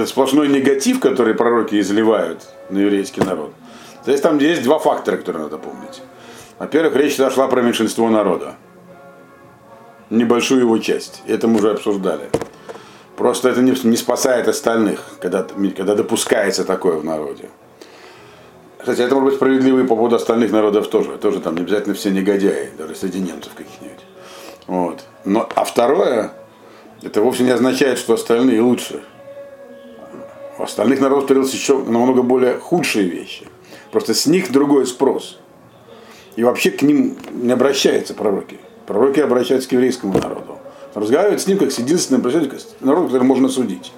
сплошной 0.06 0.50
негатив, 0.50 1.00
который 1.00 1.34
пророки 1.34 1.80
изливают 1.80 2.44
на 2.70 2.80
еврейский 2.80 3.22
народ. 3.22 3.54
То 4.04 4.12
есть 4.12 4.24
там 4.24 4.38
есть 4.40 4.64
два 4.64 4.80
фактора, 4.80 5.18
которые 5.18 5.44
надо 5.44 5.58
помнить. 5.58 6.02
Во-первых, 6.60 6.96
речь 6.96 7.18
зашла 7.18 7.48
про 7.48 7.62
меньшинство 7.62 8.10
народа. 8.10 8.56
Небольшую 10.10 10.62
его 10.62 10.78
часть. 10.80 11.22
Это 11.28 11.48
мы 11.48 11.58
уже 11.58 11.72
обсуждали. 11.72 12.30
Просто 13.18 13.50
это 13.50 13.62
не, 13.62 13.98
спасает 13.98 14.48
остальных, 14.48 15.04
когда, 15.20 15.44
когда 15.44 15.96
допускается 15.96 16.64
такое 16.64 16.98
в 16.98 17.04
народе. 17.04 17.50
Кстати, 18.78 19.02
это 19.02 19.16
может 19.16 19.30
быть 19.30 19.36
справедливо 19.38 19.80
и 19.80 19.88
по 19.88 19.96
поводу 19.96 20.18
остальных 20.18 20.52
народов 20.52 20.88
тоже. 20.88 21.18
Тоже 21.18 21.40
там 21.40 21.56
не 21.56 21.62
обязательно 21.62 21.96
все 21.96 22.12
негодяи, 22.12 22.70
даже 22.78 22.94
среди 22.94 23.20
немцев 23.20 23.54
каких-нибудь. 23.56 24.06
Вот. 24.68 25.04
Но, 25.26 25.50
а 25.56 25.64
второе, 25.64 26.32
это 27.02 27.24
вовсе 27.24 27.42
не 27.42 27.50
означает, 27.50 27.98
что 27.98 28.14
остальные 28.14 28.62
лучше. 28.62 29.02
У 30.60 30.64
остальных 30.64 31.02
народов 31.02 31.26
творилось 31.26 31.54
еще 31.54 31.76
намного 31.80 32.22
более 32.22 32.60
худшие 32.60 33.10
вещи. 33.10 33.48
Просто 33.92 34.14
с 34.14 34.28
них 34.28 34.52
другой 34.52 34.86
спрос. 34.86 35.40
И 36.36 36.44
вообще 36.44 36.70
к 36.70 36.84
ним 36.84 37.18
не 37.32 37.52
обращаются 37.52 38.14
пророки. 38.14 38.60
Пророки 38.86 39.22
обращаются 39.22 39.70
к 39.70 39.72
еврейскому 39.72 40.14
народу. 40.14 40.57
Разговаривают 40.98 41.42
с 41.42 41.46
ним 41.46 41.60
как 41.60 41.72
с 41.72 41.78
единственным 41.78 42.24
народом, 42.80 43.08
который 43.08 43.24
можно 43.24 43.50
судить. 43.50 43.94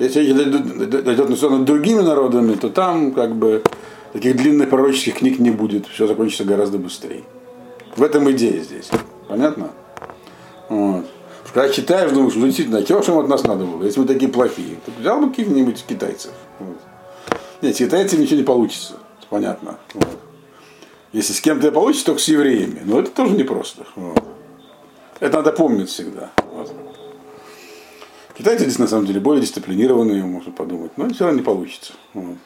Если 0.00 0.20
речь 0.20 0.34
дойдет 0.34 1.28
на 1.28 1.48
над 1.50 1.64
другими 1.64 2.00
народами, 2.00 2.54
то 2.54 2.70
там 2.70 3.12
как 3.12 3.36
бы 3.36 3.62
таких 4.12 4.36
длинных 4.36 4.68
пророческих 4.68 5.18
книг 5.18 5.38
не 5.38 5.50
будет. 5.50 5.86
Все 5.86 6.08
закончится 6.08 6.44
гораздо 6.44 6.78
быстрее. 6.78 7.22
В 7.94 8.02
этом 8.02 8.28
идея 8.32 8.60
здесь. 8.62 8.90
Понятно? 9.28 9.70
Вот. 10.68 11.06
Когда 11.54 11.68
читаешь, 11.68 12.10
думаешь, 12.10 12.34
ну 12.34 12.46
действительно, 12.46 12.78
а 12.78 12.82
чего 12.82 13.00
же 13.02 13.12
им 13.12 13.18
от 13.18 13.28
нас 13.28 13.44
надо 13.44 13.64
было, 13.64 13.84
если 13.84 14.00
мы 14.00 14.06
такие 14.06 14.30
плохие? 14.30 14.78
Ты 14.84 14.92
взял 14.98 15.20
бы 15.20 15.28
каких-нибудь 15.30 15.84
китайцев. 15.86 16.32
Вот. 16.58 16.78
Нет, 17.60 17.76
с 17.76 17.78
китайцами 17.78 18.22
ничего 18.22 18.38
не 18.38 18.44
получится. 18.44 18.94
Понятно. 19.30 19.78
Вот. 19.94 20.18
Если 21.12 21.32
с 21.32 21.40
кем-то 21.40 21.70
получится, 21.70 22.06
только 22.06 22.20
с 22.20 22.26
евреями. 22.26 22.82
Но 22.84 22.98
это 22.98 23.10
тоже 23.12 23.34
непросто. 23.36 23.84
Вот. 23.94 24.20
Это 25.22 25.36
надо 25.36 25.52
помнить 25.52 25.88
всегда. 25.88 26.30
Вот. 26.50 26.74
Китайцы 28.36 28.64
здесь 28.64 28.80
на 28.80 28.88
самом 28.88 29.06
деле 29.06 29.20
более 29.20 29.40
дисциплинированные, 29.40 30.24
можно 30.24 30.50
подумать. 30.50 30.98
Но 30.98 31.08
все 31.10 31.26
равно 31.26 31.38
не 31.38 31.44
получится. 31.44 31.92
Вот. 32.12 32.38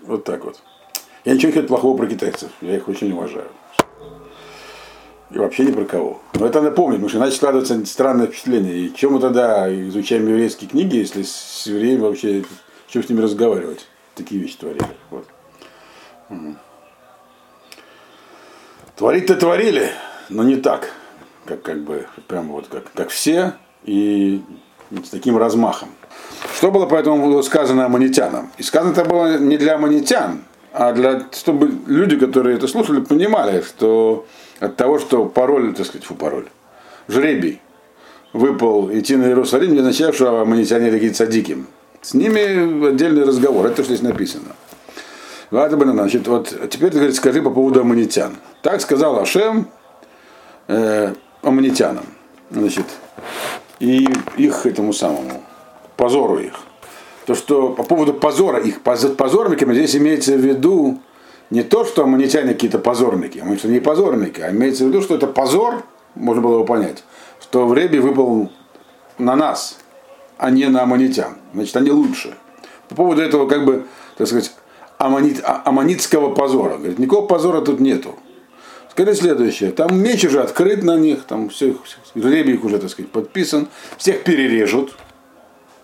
вот 0.00 0.24
так 0.24 0.46
вот. 0.46 0.62
Я 1.26 1.34
ничего 1.34 1.48
не 1.48 1.56
хочу 1.56 1.68
плохого 1.68 1.94
про 1.94 2.06
китайцев. 2.06 2.50
Я 2.62 2.76
их 2.76 2.88
очень 2.88 3.12
уважаю. 3.12 3.48
И 5.30 5.36
вообще 5.36 5.66
ни 5.66 5.72
про 5.72 5.84
кого. 5.84 6.22
Но 6.32 6.46
это 6.46 6.62
надо 6.62 6.74
помнить, 6.74 7.00
потому 7.00 7.10
что 7.10 7.18
иначе 7.18 7.36
складывается 7.36 7.84
странное 7.84 8.28
впечатление. 8.28 8.86
И 8.86 8.94
чем 8.94 9.12
мы 9.12 9.20
тогда 9.20 9.70
изучаем 9.88 10.26
еврейские 10.26 10.70
книги, 10.70 10.96
если 10.96 11.22
с 11.22 11.66
евреями 11.66 12.00
вообще, 12.00 12.44
чем 12.86 13.04
с 13.04 13.10
ними 13.10 13.20
разговаривать? 13.20 13.86
Такие 14.14 14.40
вещи 14.40 14.56
творили. 14.56 14.86
Вот. 15.10 15.26
Творить-то 18.96 19.36
творили, 19.36 19.90
но 20.30 20.44
не 20.44 20.56
так, 20.56 20.94
как, 21.48 21.62
как 21.62 21.80
бы, 21.80 22.06
прямо 22.26 22.52
вот 22.52 22.68
как, 22.68 22.92
как 22.94 23.08
все, 23.08 23.54
и 23.84 24.42
с 24.90 25.08
таким 25.08 25.38
размахом. 25.38 25.88
Что 26.54 26.70
было 26.70 26.86
поэтому 26.86 27.42
сказано 27.42 27.86
аммонитянам? 27.86 28.50
И 28.58 28.62
сказано 28.62 28.92
это 28.92 29.04
было 29.04 29.38
не 29.38 29.56
для 29.56 29.76
аммонитян, 29.76 30.44
а 30.72 30.92
для, 30.92 31.26
чтобы 31.32 31.72
люди, 31.86 32.18
которые 32.18 32.56
это 32.56 32.68
слушали, 32.68 33.00
понимали, 33.00 33.62
что 33.62 34.26
от 34.60 34.76
того, 34.76 34.98
что 34.98 35.24
пароль, 35.24 35.74
так 35.74 35.86
сказать, 35.86 36.04
фу, 36.04 36.14
пароль, 36.14 36.48
жребий 37.08 37.60
выпал 38.32 38.90
идти 38.92 39.16
на 39.16 39.24
Иерусалим, 39.24 39.72
не 39.72 39.78
означает, 39.78 40.14
что 40.14 40.40
аммонитяне 40.40 40.90
такие 40.90 41.12
цадики. 41.12 41.64
С 42.02 42.14
ними 42.14 42.88
отдельный 42.90 43.24
разговор, 43.24 43.66
это 43.66 43.82
что 43.82 43.94
здесь 43.94 44.02
написано. 44.02 44.54
Значит, 45.50 46.28
вот 46.28 46.54
теперь 46.70 46.90
ты 46.90 46.98
говоришь, 46.98 47.16
скажи 47.16 47.40
по 47.40 47.50
поводу 47.50 47.80
аммонитян. 47.80 48.36
Так 48.62 48.82
сказал 48.82 49.18
Ашем 49.18 49.68
э, 50.66 51.14
аммонитянам. 51.42 52.04
Значит, 52.50 52.86
и 53.78 54.08
их 54.36 54.66
этому 54.66 54.92
самому, 54.92 55.42
позору 55.96 56.38
их. 56.38 56.54
То, 57.26 57.34
что 57.34 57.70
по 57.70 57.82
поводу 57.82 58.14
позора 58.14 58.58
их, 58.58 58.80
позорниками 58.80 59.74
здесь 59.74 59.96
имеется 59.96 60.32
в 60.34 60.40
виду 60.40 60.98
не 61.50 61.62
то, 61.62 61.84
что 61.84 62.04
аммонитяне 62.04 62.54
какие-то 62.54 62.78
позорники, 62.78 63.38
а 63.38 63.58
что 63.58 63.68
не 63.68 63.80
позорники, 63.80 64.40
а 64.40 64.50
имеется 64.50 64.84
в 64.84 64.88
виду, 64.88 65.02
что 65.02 65.14
это 65.14 65.26
позор, 65.26 65.84
можно 66.14 66.42
было 66.42 66.60
бы 66.60 66.64
понять, 66.64 67.04
что 67.40 67.66
в 67.66 67.74
Ребе 67.74 68.00
выпал 68.00 68.50
на 69.18 69.36
нас, 69.36 69.78
а 70.38 70.50
не 70.50 70.66
на 70.68 70.82
аммонитян. 70.82 71.36
Значит, 71.52 71.76
они 71.76 71.90
лучше. 71.90 72.34
По 72.88 72.94
поводу 72.94 73.20
этого, 73.20 73.46
как 73.46 73.64
бы, 73.64 73.86
так 74.16 74.26
сказать, 74.26 74.52
аммонит, 74.98 75.40
а, 75.44 75.62
аммонитского 75.64 76.34
позора. 76.34 76.76
Говорит, 76.76 76.98
никакого 76.98 77.26
позора 77.26 77.60
тут 77.60 77.80
нету. 77.80 78.14
Скажи 78.98 79.14
следующее. 79.14 79.70
Там 79.70 79.96
меч 79.96 80.24
уже 80.24 80.42
открыт 80.42 80.82
на 80.82 80.96
них, 80.96 81.22
там 81.22 81.50
все, 81.50 81.76
жребий 82.16 82.56
уже, 82.56 82.80
так 82.80 82.90
сказать, 82.90 83.08
подписан. 83.12 83.68
Всех 83.96 84.24
перережут. 84.24 84.96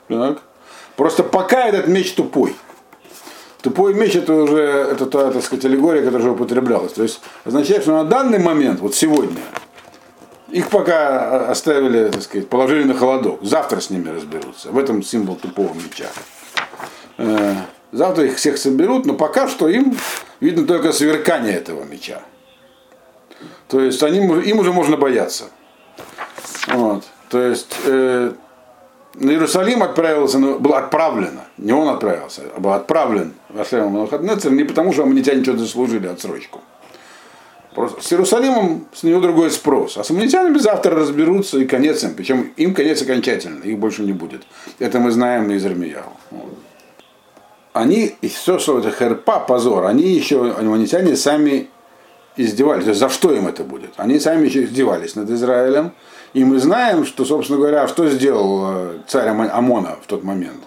Так. 0.08 0.42
Просто 0.96 1.22
пока 1.22 1.68
этот 1.68 1.86
меч 1.86 2.14
тупой. 2.14 2.56
Тупой 3.62 3.94
меч 3.94 4.16
это 4.16 4.34
уже 4.34 4.62
это 4.62 5.06
та, 5.06 5.30
так 5.30 5.44
сказать, 5.44 5.64
аллегория, 5.64 6.02
которая 6.02 6.22
уже 6.22 6.30
употреблялась. 6.32 6.92
То 6.92 7.04
есть 7.04 7.20
означает, 7.44 7.82
что 7.82 7.92
на 7.92 8.02
данный 8.02 8.40
момент, 8.40 8.80
вот 8.80 8.96
сегодня, 8.96 9.42
их 10.50 10.68
пока 10.68 11.48
оставили, 11.48 12.08
так 12.08 12.22
сказать, 12.22 12.48
положили 12.48 12.82
на 12.82 12.94
холодок. 12.94 13.44
Завтра 13.44 13.78
с 13.78 13.90
ними 13.90 14.08
разберутся. 14.08 14.72
В 14.72 14.78
этом 14.78 15.04
символ 15.04 15.36
тупого 15.36 15.72
меча. 15.72 16.08
Э, 17.18 17.54
завтра 17.92 18.24
их 18.24 18.38
всех 18.38 18.58
соберут, 18.58 19.06
но 19.06 19.14
пока 19.14 19.46
что 19.46 19.68
им 19.68 19.96
видно 20.40 20.66
только 20.66 20.90
сверкание 20.90 21.54
этого 21.54 21.84
меча. 21.84 22.20
То 23.68 23.80
есть 23.80 24.02
они, 24.02 24.18
им 24.18 24.58
уже 24.58 24.72
можно 24.72 24.96
бояться. 24.96 25.44
Вот. 26.68 27.04
То 27.28 27.40
есть 27.40 27.74
э, 27.86 28.32
Иерусалим 29.18 29.82
отправился, 29.82 30.38
был 30.38 30.74
отправлено, 30.74 31.44
не 31.56 31.72
он 31.72 31.88
отправился, 31.88 32.42
а 32.56 32.60
был 32.60 32.72
отправлен 32.72 33.34
Вашем 33.48 33.88
Малахаднецер 33.92 34.52
не 34.52 34.64
потому, 34.64 34.92
что 34.92 35.02
аммонитяне 35.02 35.42
что-то 35.42 35.60
заслужили 35.60 36.06
отсрочку. 36.06 36.60
Просто 37.74 38.02
с 38.02 38.12
Иерусалимом 38.12 38.86
с 38.92 39.02
него 39.02 39.20
другой 39.20 39.50
спрос. 39.50 39.96
А 39.96 40.04
с 40.04 40.10
аммонитянами 40.10 40.58
завтра 40.58 40.94
разберутся 40.94 41.58
и 41.58 41.64
конец 41.64 42.04
им. 42.04 42.14
Причем 42.14 42.52
им 42.56 42.74
конец 42.74 43.02
окончательно, 43.02 43.62
их 43.64 43.78
больше 43.78 44.02
не 44.02 44.12
будет. 44.12 44.42
Это 44.78 45.00
мы 45.00 45.10
знаем 45.10 45.50
из 45.50 45.64
Ирмияу. 45.64 46.12
Они, 47.72 48.14
и 48.20 48.28
все, 48.28 48.60
что 48.60 48.78
это 48.78 48.92
херпа, 48.92 49.40
позор, 49.40 49.86
они 49.86 50.04
еще, 50.04 50.52
аммонитяне 50.52 51.16
сами 51.16 51.68
издевались. 52.36 52.84
То 52.84 52.90
есть 52.90 53.00
за 53.00 53.08
что 53.08 53.32
им 53.32 53.46
это 53.46 53.64
будет? 53.64 53.90
Они 53.96 54.18
сами 54.18 54.48
издевались 54.48 55.14
над 55.14 55.30
Израилем. 55.30 55.92
И 56.32 56.44
мы 56.44 56.58
знаем, 56.58 57.06
что, 57.06 57.24
собственно 57.24 57.58
говоря, 57.58 57.86
что 57.86 58.08
сделал 58.08 58.64
э, 58.66 58.98
царь 59.06 59.28
Амона 59.28 59.96
в 60.02 60.06
тот 60.06 60.24
момент. 60.24 60.62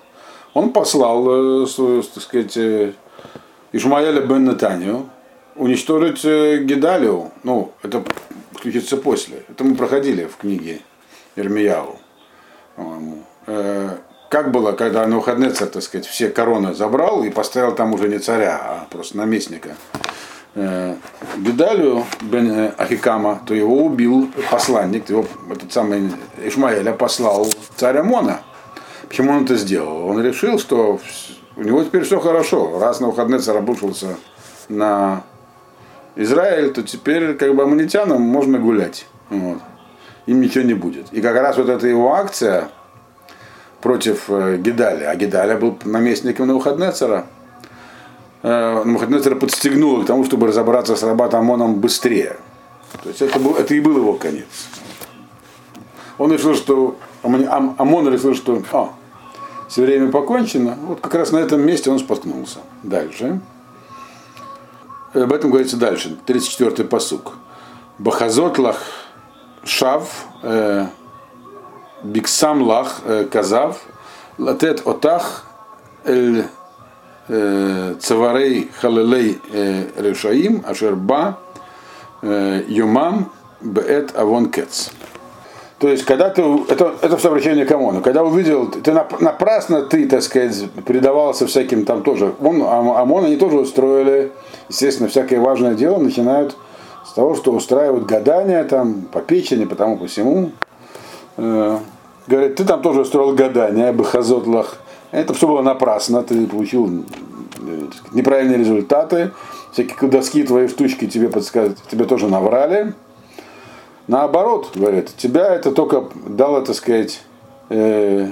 Он 0.53 0.71
послал, 0.71 1.63
э, 1.63 1.67
так 2.13 2.23
сказать, 2.23 2.55
э, 2.55 2.93
Ишмаэля 3.73 4.21
бен 4.21 4.45
Натанию 4.45 5.09
уничтожить 5.55 6.23
Гедалию. 6.23 7.31
Ну, 7.43 7.71
это 7.83 8.03
включится 8.53 8.95
после. 8.95 9.43
Это 9.49 9.63
мы 9.63 9.75
проходили 9.75 10.25
в 10.25 10.37
книге 10.37 10.81
Ирмияу. 11.35 11.97
Как 14.29 14.51
было, 14.51 14.73
когда 14.73 15.07
на 15.07 15.17
выходные, 15.17 15.49
так 15.51 15.81
сказать, 15.81 16.05
все 16.05 16.29
короны 16.29 16.73
забрал 16.73 17.23
и 17.23 17.29
поставил 17.29 17.73
там 17.73 17.93
уже 17.93 18.07
не 18.07 18.19
царя, 18.19 18.57
а 18.61 18.87
просто 18.89 19.17
наместника. 19.17 19.75
Гедалию 21.37 22.03
бен 22.21 22.71
Ахикама, 22.77 23.41
то 23.45 23.53
его 23.53 23.83
убил 23.85 24.29
посланник, 24.49 25.09
его 25.09 25.25
этот 25.51 25.71
самый 25.71 26.11
Ишмаэля 26.43 26.93
послал 26.93 27.47
царь 27.75 27.97
Амона. 27.97 28.41
Почему 29.07 29.31
он 29.31 29.43
это 29.43 29.55
сделал? 29.55 30.07
Он 30.07 30.21
решил, 30.21 30.57
что 30.57 30.99
у 31.55 31.63
него 31.63 31.83
теперь 31.83 32.03
все 32.03 32.19
хорошо. 32.19 32.79
Раз 32.79 32.99
на 32.99 33.07
выходные 33.07 33.39
царь 33.39 33.61
на 34.69 35.23
Израиль, 36.15 36.73
то 36.73 36.81
теперь 36.81 37.35
как 37.35 37.55
бы 37.55 37.63
аммонитянам 37.63 38.21
можно 38.21 38.57
гулять. 38.57 39.05
Вот. 39.29 39.59
Им 40.25 40.41
ничего 40.41 40.63
не 40.63 40.73
будет. 40.73 41.13
И 41.13 41.21
как 41.21 41.35
раз 41.35 41.57
вот 41.57 41.69
эта 41.69 41.87
его 41.87 42.15
акция 42.15 42.69
против 43.81 44.25
э, 44.29 44.57
Гедаля, 44.57 45.11
а 45.11 45.15
Гедаля 45.15 45.55
был 45.55 45.77
наместником 45.85 46.47
на 46.47 46.55
выходные 46.55 46.91
царя, 46.91 47.27
э, 48.47 48.83
Навуходоносора 48.83 49.35
подстегнуло 49.35 50.03
к 50.03 50.05
тому, 50.05 50.23
чтобы 50.25 50.47
разобраться 50.47 50.95
с 50.95 51.03
Рабат 51.03 51.33
Амоном 51.33 51.75
быстрее. 51.75 52.37
То 53.03 53.09
есть 53.09 53.21
это, 53.21 53.39
был, 53.39 53.55
это 53.55 53.73
и 53.73 53.79
был 53.79 53.97
его 53.97 54.13
конец. 54.13 54.45
Он 56.17 56.31
решил, 56.31 56.55
что 56.55 56.95
Амон 57.23 58.09
решил, 58.11 58.33
что 58.33 58.61
а, 58.71 58.89
все 59.67 59.83
время 59.83 60.11
покончено. 60.11 60.77
Вот 60.87 61.01
как 61.01 61.15
раз 61.15 61.31
на 61.31 61.37
этом 61.37 61.61
месте 61.61 61.91
он 61.91 61.99
споткнулся. 61.99 62.59
Дальше. 62.83 63.41
Об 65.13 65.33
этом 65.33 65.49
говорится 65.49 65.77
дальше. 65.77 66.17
34-й 66.25 66.85
посук. 66.85 67.33
Бахазотлах 67.97 68.81
шав 69.63 70.27
э, 70.43 70.87
биксамлах 72.03 73.01
э, 73.05 73.25
казав 73.25 73.79
латет 74.37 74.85
отах 74.85 75.45
эль 76.05 76.45
цаварей 77.27 78.69
халелей 78.79 79.39
решаим 79.97 80.63
ашерба 80.65 81.39
юмам 82.21 83.31
беэт 83.61 84.15
авон 84.15 84.49
кец. 84.49 84.91
То 85.79 85.89
есть, 85.89 86.05
когда 86.05 86.31
ты, 86.31 86.41
это, 86.41 86.95
это 87.01 87.17
все 87.17 87.27
обращение 87.27 87.65
к 87.65 87.71
Амону, 87.71 88.01
когда 88.01 88.23
увидел, 88.23 88.67
ты 88.67 88.93
напрасно 89.19 89.83
ты, 89.83 90.07
так 90.07 90.23
сказать, 90.23 90.71
предавался 90.85 91.45
всяким 91.45 91.85
там 91.85 92.01
тоже, 92.01 92.33
он, 92.41 92.63
ОМОН 92.63 93.25
они 93.25 93.35
тоже 93.35 93.59
устроили, 93.59 94.31
естественно, 94.69 95.07
всякое 95.07 95.39
важное 95.39 95.75
дело 95.75 95.99
начинают 95.99 96.57
с 97.05 97.13
того, 97.13 97.35
что 97.35 97.51
устраивают 97.51 98.05
гадания 98.05 98.63
там 98.63 99.03
по 99.11 99.21
печени, 99.21 99.65
по 99.65 99.75
тому, 99.75 99.97
по 99.97 100.07
всему. 100.07 100.49
Э, 101.37 101.77
говорят, 102.25 102.55
ты 102.55 102.65
там 102.65 102.81
тоже 102.81 103.01
устроил 103.01 103.35
гадания, 103.35 103.93
бахазотлах, 103.93 104.79
это 105.21 105.33
все 105.33 105.47
было 105.47 105.61
напрасно, 105.61 106.23
ты 106.23 106.45
получил 106.47 107.03
э, 107.59 107.87
неправильные 108.13 108.57
результаты, 108.57 109.31
всякие 109.71 109.95
колдовские 109.95 110.45
твои 110.45 110.67
штучки 110.67 111.07
тебе 111.07 111.29
подсказывают, 111.29 111.79
тебе 111.89 112.05
тоже 112.05 112.27
наврали. 112.27 112.93
Наоборот, 114.07 114.71
говорят, 114.75 115.07
тебя 115.17 115.53
это 115.53 115.71
только 115.71 116.05
дало, 116.27 116.61
так 116.61 116.75
сказать, 116.75 117.21
э, 117.69 118.31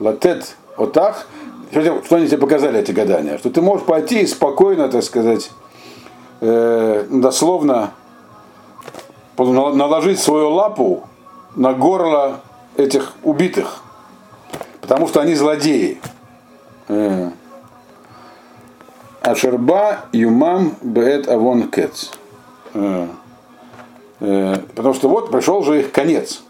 латет 0.00 0.56
Вот 0.76 0.92
так. 0.92 1.26
Что 1.70 2.16
они 2.16 2.26
тебе 2.26 2.38
показали, 2.38 2.78
эти 2.78 2.92
гадания? 2.92 3.38
Что 3.38 3.50
ты 3.50 3.62
можешь 3.62 3.86
пойти 3.86 4.20
и 4.20 4.26
спокойно, 4.26 4.88
так 4.88 5.02
сказать, 5.02 5.50
э, 6.40 7.06
дословно 7.10 7.92
наложить 9.38 10.20
свою 10.20 10.50
лапу 10.50 11.04
на 11.56 11.72
горло 11.72 12.40
этих 12.76 13.14
убитых. 13.22 13.82
Потому 14.80 15.08
что 15.08 15.20
они 15.20 15.34
злодеи. 15.34 16.00
Э. 16.88 17.30
Ашерба 19.20 20.00
юмам 20.12 20.74
беет 20.82 21.28
авон 21.28 21.68
кец. 21.68 22.10
Э. 22.74 23.06
Э. 24.20 24.56
Потому 24.74 24.94
что 24.94 25.08
вот 25.08 25.30
пришел 25.30 25.62
же 25.62 25.80
их 25.80 25.92
конец. 25.92 26.42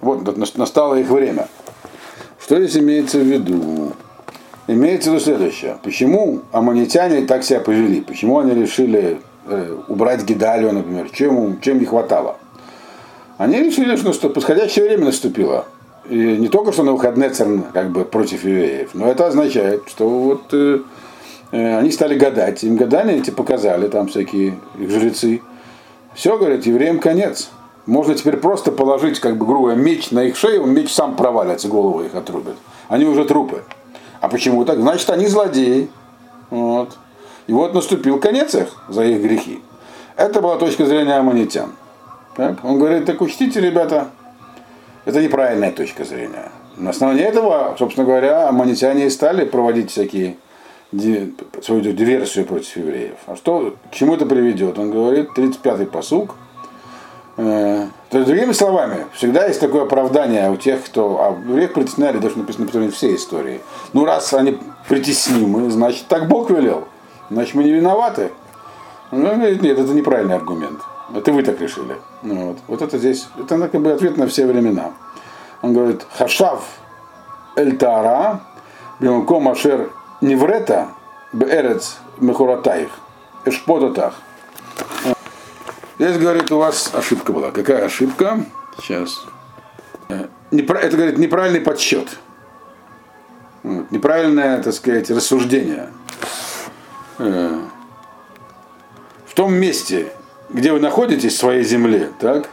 Вот 0.00 0.36
настало 0.56 0.96
их 0.96 1.08
время. 1.08 1.48
Что 2.40 2.60
здесь 2.60 2.76
имеется 2.82 3.18
в 3.18 3.22
виду? 3.22 3.92
Имеется 4.66 5.10
в 5.10 5.14
виду 5.14 5.24
следующее. 5.24 5.78
Почему 5.82 6.42
аммонитяне 6.52 7.26
так 7.26 7.42
себя 7.42 7.60
повели? 7.60 8.02
Почему 8.02 8.38
они 8.38 8.54
решили 8.54 9.20
убрать 9.88 10.24
Гидалию, 10.24 10.72
например? 10.72 11.08
Чем, 11.10 11.60
чем 11.60 11.78
не 11.78 11.86
хватало? 11.86 12.36
Они 13.38 13.58
решили, 13.58 13.96
что 13.96 14.28
подходящее 14.28 14.84
время 14.84 15.06
наступило. 15.06 15.66
И 16.08 16.16
не 16.16 16.48
только 16.48 16.72
что 16.72 16.82
на 16.82 16.92
выходные 16.92 17.30
как 17.72 17.90
бы 17.90 18.04
против 18.04 18.44
евреев, 18.44 18.90
но 18.94 19.08
это 19.08 19.26
означает, 19.26 19.84
что 19.86 20.08
вот 20.08 20.52
э, 20.52 20.80
э, 21.50 21.78
они 21.78 21.90
стали 21.90 22.18
гадать. 22.18 22.62
Им 22.62 22.76
гадания 22.76 23.16
эти 23.16 23.30
показали, 23.30 23.88
там 23.88 24.08
всякие 24.08 24.58
их 24.78 24.90
жрецы. 24.90 25.40
Все, 26.14 26.36
говорят, 26.36 26.66
евреям 26.66 26.98
конец. 26.98 27.50
Можно 27.86 28.14
теперь 28.14 28.36
просто 28.36 28.70
положить, 28.70 29.18
как 29.18 29.36
бы 29.36 29.46
грубо, 29.46 29.72
меч 29.72 30.10
на 30.10 30.24
их 30.24 30.36
шею, 30.36 30.64
меч 30.66 30.92
сам 30.92 31.16
провалится, 31.16 31.68
голову 31.68 32.02
их 32.02 32.14
отрубят. 32.14 32.56
Они 32.88 33.04
уже 33.04 33.24
трупы. 33.24 33.62
А 34.20 34.28
почему 34.28 34.64
так? 34.64 34.78
Значит, 34.78 35.10
они 35.10 35.26
злодеи. 35.26 35.88
Вот. 36.50 36.96
И 37.46 37.52
вот 37.52 37.74
наступил 37.74 38.18
конец 38.20 38.54
их 38.54 38.68
за 38.88 39.04
их 39.04 39.22
грехи. 39.22 39.60
Это 40.16 40.40
была 40.40 40.56
точка 40.56 40.86
зрения 40.86 41.16
аммонитян. 41.16 41.72
Так? 42.36 42.64
Он 42.64 42.78
говорит, 42.78 43.04
так 43.04 43.20
учтите, 43.20 43.60
ребята, 43.60 44.08
это 45.04 45.22
неправильная 45.22 45.72
точка 45.72 46.04
зрения. 46.04 46.50
На 46.76 46.90
основании 46.90 47.24
этого, 47.24 47.76
собственно 47.78 48.06
говоря, 48.06 48.48
аммонитяне 48.48 49.06
и 49.06 49.10
стали 49.10 49.44
проводить 49.44 49.90
всякие 49.90 50.36
свою 50.90 51.80
диверсию 51.80 52.46
против 52.46 52.76
евреев. 52.76 53.16
А 53.26 53.36
что, 53.36 53.74
к 53.90 53.94
чему 53.94 54.14
это 54.14 54.26
приведет? 54.26 54.78
Он 54.78 54.90
говорит, 54.90 55.28
35-й 55.36 55.86
посуг, 55.86 56.36
Э, 57.36 57.88
то 58.10 58.18
есть, 58.18 58.28
другими 58.28 58.52
словами, 58.52 59.06
всегда 59.12 59.46
есть 59.46 59.60
такое 59.60 59.82
оправдание 59.82 60.50
у 60.50 60.56
тех, 60.56 60.84
кто... 60.84 61.20
А 61.20 61.48
евреев 61.48 61.72
притесняли, 61.72 62.18
даже 62.18 62.38
написано 62.38 62.68
на 62.72 62.90
всей 62.90 63.16
истории. 63.16 63.60
Ну, 63.92 64.04
раз 64.04 64.32
они 64.34 64.58
притеснимы, 64.88 65.70
значит, 65.70 66.06
так 66.08 66.28
Бог 66.28 66.50
велел. 66.50 66.84
Значит, 67.30 67.54
мы 67.54 67.64
не 67.64 67.72
виноваты. 67.72 68.30
Ну, 69.10 69.34
нет, 69.34 69.78
это 69.78 69.92
неправильный 69.92 70.36
аргумент. 70.36 70.80
Это 71.12 71.32
вы 71.32 71.42
так 71.42 71.60
решили. 71.60 71.96
Ну, 72.22 72.48
вот. 72.48 72.58
вот 72.66 72.82
это 72.82 72.98
здесь, 72.98 73.28
это 73.38 73.68
как 73.68 73.80
бы 73.80 73.92
ответ 73.92 74.16
на 74.16 74.26
все 74.26 74.46
времена. 74.46 74.92
Он 75.62 75.72
говорит, 75.72 76.06
хашав 76.16 76.64
эль 77.56 77.76
тара 77.76 78.40
бимаком 79.00 79.48
ашер 79.48 79.90
неврета 80.20 80.88
беэрец 81.32 81.98
мехуратаих 82.18 82.90
эшпотатах 83.44 84.14
Здесь, 85.98 86.18
говорит, 86.18 86.50
у 86.50 86.58
вас 86.58 86.90
ошибка 86.92 87.32
была. 87.32 87.52
Какая 87.52 87.84
ошибка? 87.84 88.44
Сейчас. 88.78 89.24
Э, 90.08 90.26
это, 90.50 90.96
говорит, 90.96 91.18
неправильный 91.18 91.60
подсчет. 91.60 92.18
неправильное, 93.62 94.60
так 94.60 94.74
сказать, 94.74 95.08
рассуждение. 95.10 95.90
Э, 97.18 97.60
в 99.24 99.34
том 99.34 99.54
месте, 99.54 100.12
где 100.54 100.72
вы 100.72 100.80
находитесь 100.80 101.34
в 101.34 101.38
своей 101.38 101.64
земле, 101.64 102.10
так, 102.20 102.48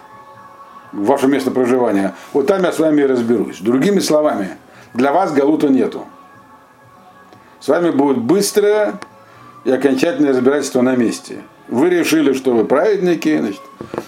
ваше 0.92 1.28
место 1.28 1.52
проживания, 1.52 2.16
вот 2.34 2.48
там 2.48 2.64
я 2.64 2.72
с 2.72 2.80
вами 2.80 3.02
и 3.02 3.06
разберусь. 3.06 3.60
Другими 3.62 4.00
словами, 4.00 4.50
для 4.94 5.14
вас 5.14 5.32
галута 5.32 5.70
нету. 5.70 6.06
С 7.60 7.68
вами 7.68 7.92
будет 7.92 8.18
быстрое 8.18 8.96
и 9.64 9.72
окончательное 9.72 10.32
разбирательство 10.32 10.82
на 10.82 10.96
месте. 10.96 11.38
Вы 11.68 11.90
решили, 11.92 12.34
что 12.34 12.54
вы 12.54 12.66
праведники, 12.66 13.38
значит, 13.38 13.62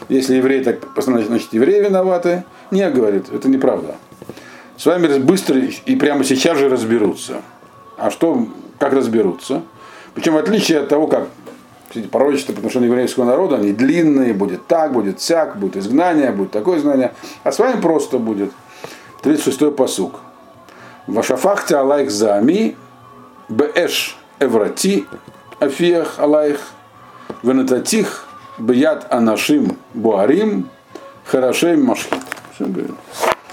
если 0.10 0.36
евреи 0.36 0.63
так 0.63 0.93
постановили, 0.95 1.27
значит, 1.27 1.53
евреи 1.53 1.84
виноваты. 1.84 2.43
Не, 2.71 2.89
говорит, 2.89 3.27
это 3.32 3.47
неправда. 3.47 3.95
С 4.75 4.88
вами 4.88 5.19
быстро 5.19 5.62
и 5.86 5.95
прямо 5.95 6.23
сейчас 6.23 6.58
же 6.58 6.67
разберутся. 6.67 7.41
А 7.97 8.10
что, 8.10 8.47
как 8.79 8.93
разберутся? 8.93 9.62
Причем 10.15 10.34
в 10.34 10.38
отличие 10.38 10.79
от 10.79 10.89
того, 10.89 11.06
как 11.06 11.29
пророчества 12.01 12.53
по 12.53 12.60
отношению 12.60 12.89
еврейского 12.89 13.25
народа, 13.25 13.58
они 13.58 13.71
длинные, 13.71 14.34
будет 14.34 14.67
так, 14.67 14.93
будет 14.93 15.21
сяк, 15.21 15.58
будет 15.58 15.77
изгнание, 15.77 16.32
будет 16.32 16.51
такое 16.51 16.79
изгнание. 16.79 17.13
А 17.43 17.51
с 17.51 17.60
вами 17.60 17.79
просто 17.82 18.19
будет 18.19 18.51
36-й 19.23 19.71
посук. 19.71 20.19
Вашафахте 21.08 21.75
алайх 21.75 22.12
заами, 22.12 22.75
бэш 23.49 24.17
эврати, 24.39 25.06
афиях 25.60 26.19
алайх, 26.19 26.60
Венататих 27.43 28.25
бьят 28.58 29.06
анашим 29.12 29.77
буарим 29.93 30.69
хорошем 31.25 31.84
машхит. 31.84 32.13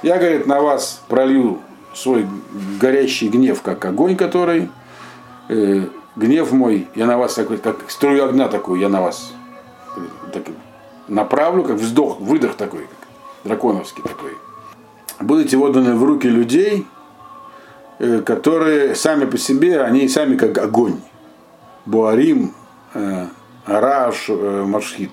Я, 0.03 0.18
говорит, 0.18 0.46
на 0.46 0.61
вас 0.61 1.03
пролью 1.09 1.59
свой 1.92 2.26
горящий 2.81 3.29
гнев, 3.29 3.62
как 3.62 3.85
огонь, 3.85 4.16
который 4.16 4.70
э, 5.48 5.87
гнев 6.16 6.53
мой, 6.53 6.88
я 6.94 7.07
на 7.07 7.16
вас 7.18 7.35
такой, 7.35 7.59
как 7.59 7.90
струю 7.90 8.25
огня 8.25 8.49
такую, 8.49 8.81
я 8.81 8.88
на 8.88 9.01
вас 9.01 9.33
так, 10.33 10.44
направлю, 11.09 11.64
как 11.64 11.77
вздох, 11.77 12.20
выдох 12.20 12.55
такой, 12.55 12.81
как 12.81 13.09
драконовский 13.44 14.03
такой. 14.03 14.33
Будете 15.20 15.57
отданы 15.57 15.94
в 15.94 16.05
руки 16.05 16.29
людей, 16.29 16.87
э, 17.99 18.23
которые 18.23 18.94
сами 18.94 19.25
по 19.25 19.38
себе, 19.38 19.83
они 19.83 20.09
сами 20.09 20.37
как 20.37 20.59
огонь. 20.59 21.01
Буарим, 21.87 22.55
э, 22.94 23.27
Раш 23.66 24.27
э, 24.29 24.64
Машхит, 24.66 25.11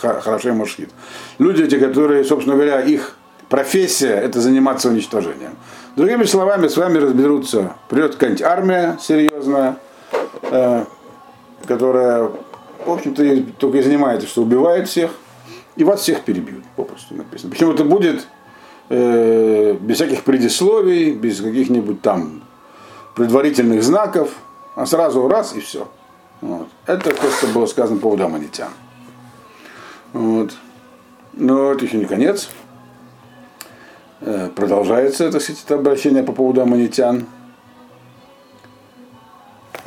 Харашей 0.00 0.52
Машхит. 0.52 0.90
Люди 1.38 1.62
эти, 1.62 1.78
которые, 1.78 2.24
собственно 2.24 2.56
говоря, 2.56 2.80
их 2.80 3.16
профессия 3.48 4.14
это 4.14 4.40
заниматься 4.40 4.88
уничтожением. 4.88 5.52
Другими 5.96 6.24
словами, 6.24 6.68
с 6.68 6.76
вами 6.76 6.98
разберутся, 6.98 7.74
придет 7.88 8.14
какая-нибудь 8.14 8.42
армия 8.42 8.98
серьезная, 9.00 9.72
э, 9.72 9.93
которая, 11.66 12.30
в 12.84 12.90
общем-то, 12.90 13.52
только 13.58 13.78
и 13.78 13.82
занимается, 13.82 14.26
что 14.26 14.42
убивает 14.42 14.88
всех, 14.88 15.10
и 15.76 15.84
вас 15.84 16.00
всех 16.00 16.22
перебьют, 16.22 16.64
попросту 16.76 17.14
написано. 17.14 17.50
Почему 17.50 17.72
это 17.72 17.84
будет 17.84 18.26
э, 18.88 19.76
без 19.80 19.96
всяких 19.96 20.22
предисловий, 20.22 21.12
без 21.12 21.40
каких-нибудь 21.40 22.00
там 22.00 22.42
предварительных 23.14 23.82
знаков, 23.82 24.30
а 24.76 24.86
сразу 24.86 25.26
раз 25.28 25.54
и 25.54 25.60
все. 25.60 25.88
Вот. 26.40 26.68
Это 26.86 27.14
то, 27.14 27.30
что 27.30 27.46
было 27.48 27.66
сказано 27.66 27.96
по 27.96 28.04
поводу 28.04 28.24
аммонитян. 28.26 28.70
Вот. 30.12 30.54
Но 31.32 31.72
это 31.72 31.84
еще 31.84 31.96
не 31.96 32.04
конец. 32.04 32.50
Э, 34.20 34.48
продолжается, 34.54 35.30
так 35.30 35.42
сказать, 35.42 35.62
это 35.64 35.74
обращение 35.74 36.22
по 36.22 36.32
поводу 36.32 36.62
аммонитян. 36.62 37.26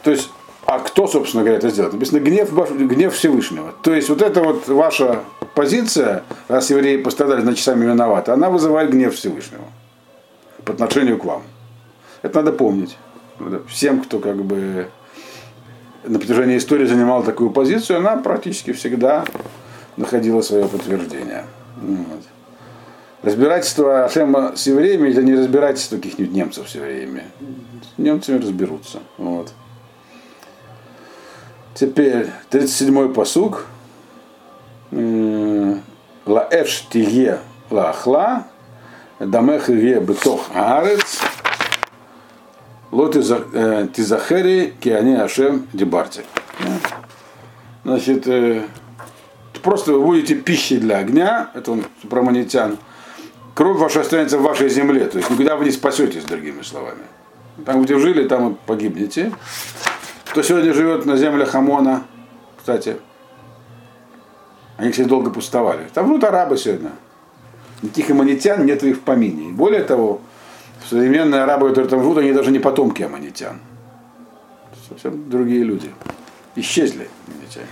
То 0.04 0.12
есть, 0.12 0.30
а 0.68 0.80
кто, 0.80 1.08
собственно 1.08 1.44
говоря, 1.44 1.58
это 1.58 1.70
сделал? 1.70 1.94
Написано 1.94 2.20
гнев, 2.20 2.52
гнев 2.52 3.14
Всевышнего. 3.14 3.74
То 3.84 3.94
есть, 3.94 4.10
вот 4.10 4.22
эта 4.22 4.44
вот 4.44 4.68
ваша 4.68 5.22
позиция, 5.56 6.24
раз 6.50 6.70
евреи 6.70 6.98
пострадали, 6.98 7.40
значит, 7.40 7.64
сами 7.64 7.86
виноваты, 7.86 8.32
она 8.32 8.50
вызывает 8.50 8.92
гнев 8.92 9.16
Всевышнего 9.16 9.64
по 10.66 10.74
отношению 10.74 11.18
к 11.20 11.24
вам. 11.26 11.44
Это 12.22 12.40
надо 12.40 12.52
помнить. 12.52 12.98
Всем, 13.70 14.02
кто 14.02 14.20
как 14.20 14.44
бы 14.44 14.90
на 16.04 16.20
протяжении 16.20 16.58
истории 16.58 16.86
занимала 16.86 17.24
такую 17.24 17.52
позицию, 17.52 18.00
она 18.00 18.18
практически 18.18 18.74
всегда 18.74 19.24
находила 19.96 20.42
свое 20.42 20.68
подтверждение. 20.68 21.46
Вот. 21.78 22.24
Разбирательство 23.24 24.04
Ашема 24.04 24.58
с 24.58 24.68
евреями 24.68 25.12
это 25.12 25.24
не 25.24 25.34
разбирательство 25.34 25.96
каких-нибудь 25.96 26.34
немцев 26.34 26.70
с 26.70 26.76
евреями. 26.76 27.24
С 27.96 27.98
немцами 27.98 28.40
разберутся. 28.40 29.00
Вот. 29.18 29.54
Теперь 31.80 32.26
37-й 32.50 33.14
посуг. 33.14 33.68
Лаэш 36.26 36.88
тиге 36.90 37.38
лахла, 37.70 38.48
дамех 39.20 39.70
иге 39.70 40.00
бетох 40.00 40.50
аарец, 40.56 41.20
Лот 42.92 43.16
э, 43.16 43.88
Тизахери, 43.96 44.74
Киани 44.80 45.14
Ашем 45.16 45.68
Дебарти. 45.72 46.22
Значит, 47.84 48.28
э, 48.28 48.64
просто 49.62 49.94
вы 49.94 50.02
будете 50.02 50.34
пищей 50.34 50.78
для 50.78 50.98
огня, 50.98 51.52
это 51.54 51.74
он 51.74 51.86
про 52.10 52.24
монетян. 52.24 52.78
Кровь 53.54 53.78
ваша 53.78 54.02
останется 54.02 54.40
в 54.40 54.42
вашей 54.42 54.70
земле, 54.70 55.06
то 55.06 55.20
есть 55.20 55.30
никуда 55.30 55.56
вы 55.56 55.66
не 55.66 55.72
спасетесь, 55.72 56.24
другими 56.24 56.64
словами. 56.64 57.04
Там, 57.66 57.84
где 57.84 58.00
жили, 58.00 58.28
там 58.28 58.50
вот 58.50 58.60
погибнете. 58.62 59.32
Кто 60.32 60.42
сегодня 60.44 60.74
живет 60.74 61.06
на 61.06 61.18
землях 61.18 61.50
Хамона, 61.50 62.04
кстати, 62.58 62.98
они, 64.78 64.92
кстати, 64.92 65.08
долго 65.08 65.32
пустовали. 65.32 65.88
Там 65.94 66.08
живут 66.08 66.24
арабы 66.24 66.58
сегодня. 66.58 66.92
Никаких 67.82 68.12
аманитян 68.12 68.66
нет 68.66 68.82
в 68.82 68.86
их 68.86 69.02
помине. 69.02 69.50
И 69.50 69.52
более 69.52 69.84
того, 69.84 70.22
современные 70.88 71.42
арабы, 71.42 71.70
которые 71.70 71.90
там 71.90 72.02
живут, 72.02 72.18
они 72.20 72.34
даже 72.34 72.52
не 72.52 72.60
потомки 72.60 73.04
аманитян. 73.04 73.60
Совсем 74.88 75.30
другие 75.30 75.64
люди. 75.64 75.92
Исчезли 76.56 77.10
аманитяне. 77.28 77.66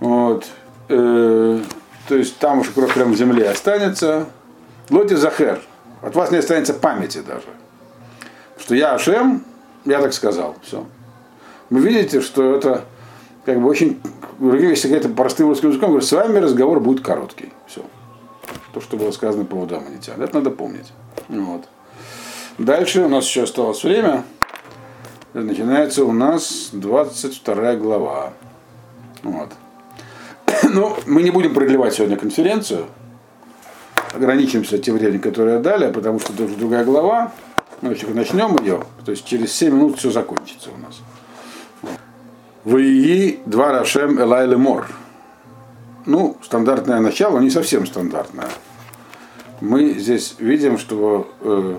Вот. 0.00 0.46
Э, 0.88 1.60
то 2.08 2.14
есть 2.14 2.38
там 2.38 2.60
уж 2.60 2.68
кровь 2.68 2.94
прям 2.94 3.12
в 3.12 3.16
земле 3.16 3.50
останется. 3.50 4.26
Лоти 4.90 5.14
Захер. 5.14 5.60
От 6.02 6.14
вас 6.14 6.30
не 6.30 6.38
останется 6.38 6.74
памяти 6.74 7.22
даже. 7.26 7.46
Что 8.58 8.74
я 8.74 8.94
Ашем, 8.94 9.44
я 9.84 10.00
так 10.00 10.12
сказал. 10.12 10.54
Все. 10.62 10.86
Вы 11.70 11.80
видите, 11.80 12.20
что 12.20 12.54
это 12.54 12.84
как 13.44 13.60
бы 13.60 13.68
очень, 13.68 14.00
если 14.40 14.94
это 14.94 15.08
простым 15.08 15.48
русским 15.48 15.70
языком, 15.70 15.90
говорю, 15.90 16.04
с 16.04 16.12
вами 16.12 16.38
разговор 16.38 16.80
будет 16.80 17.04
короткий. 17.04 17.52
Все. 17.66 17.82
То, 18.72 18.80
что 18.80 18.96
было 18.96 19.10
сказано 19.10 19.44
по 19.44 19.56
поводу 19.56 19.76
аммонитян. 19.76 20.20
Это 20.20 20.36
надо 20.36 20.50
помнить. 20.50 20.92
Вот. 21.28 21.64
Дальше 22.58 23.02
у 23.02 23.08
нас 23.08 23.24
еще 23.24 23.42
осталось 23.42 23.82
время. 23.82 24.24
Начинается 25.34 26.04
у 26.04 26.12
нас 26.12 26.70
22 26.72 27.76
глава. 27.76 28.32
Вот. 29.22 29.50
Ну, 30.72 30.96
мы 31.06 31.22
не 31.22 31.30
будем 31.30 31.54
продлевать 31.54 31.94
сегодня 31.94 32.16
конференцию. 32.16 32.86
Ограничимся 34.14 34.78
тем 34.78 34.96
временем, 34.96 35.20
которое 35.20 35.58
дали, 35.58 35.92
потому 35.92 36.18
что 36.18 36.32
это 36.32 36.44
уже 36.44 36.56
другая 36.56 36.84
глава. 36.84 37.32
Ну, 37.82 37.90
если 37.90 38.06
начнем 38.12 38.56
ее, 38.62 38.82
то 39.04 39.10
есть 39.10 39.26
через 39.26 39.52
7 39.52 39.74
минут 39.74 39.98
все 39.98 40.10
закончится 40.10 40.70
у 40.70 40.78
нас. 40.78 41.00
Ваии 42.64 43.40
два 43.46 43.72
Рашем 43.72 44.20
Элай 44.20 44.46
Лемор. 44.46 44.88
Ну, 46.04 46.36
стандартное 46.42 47.00
начало, 47.00 47.38
не 47.38 47.50
совсем 47.50 47.86
стандартное. 47.86 48.48
Мы 49.60 49.94
здесь 49.94 50.36
видим, 50.38 50.78
что 50.78 51.30
э, 51.40 51.76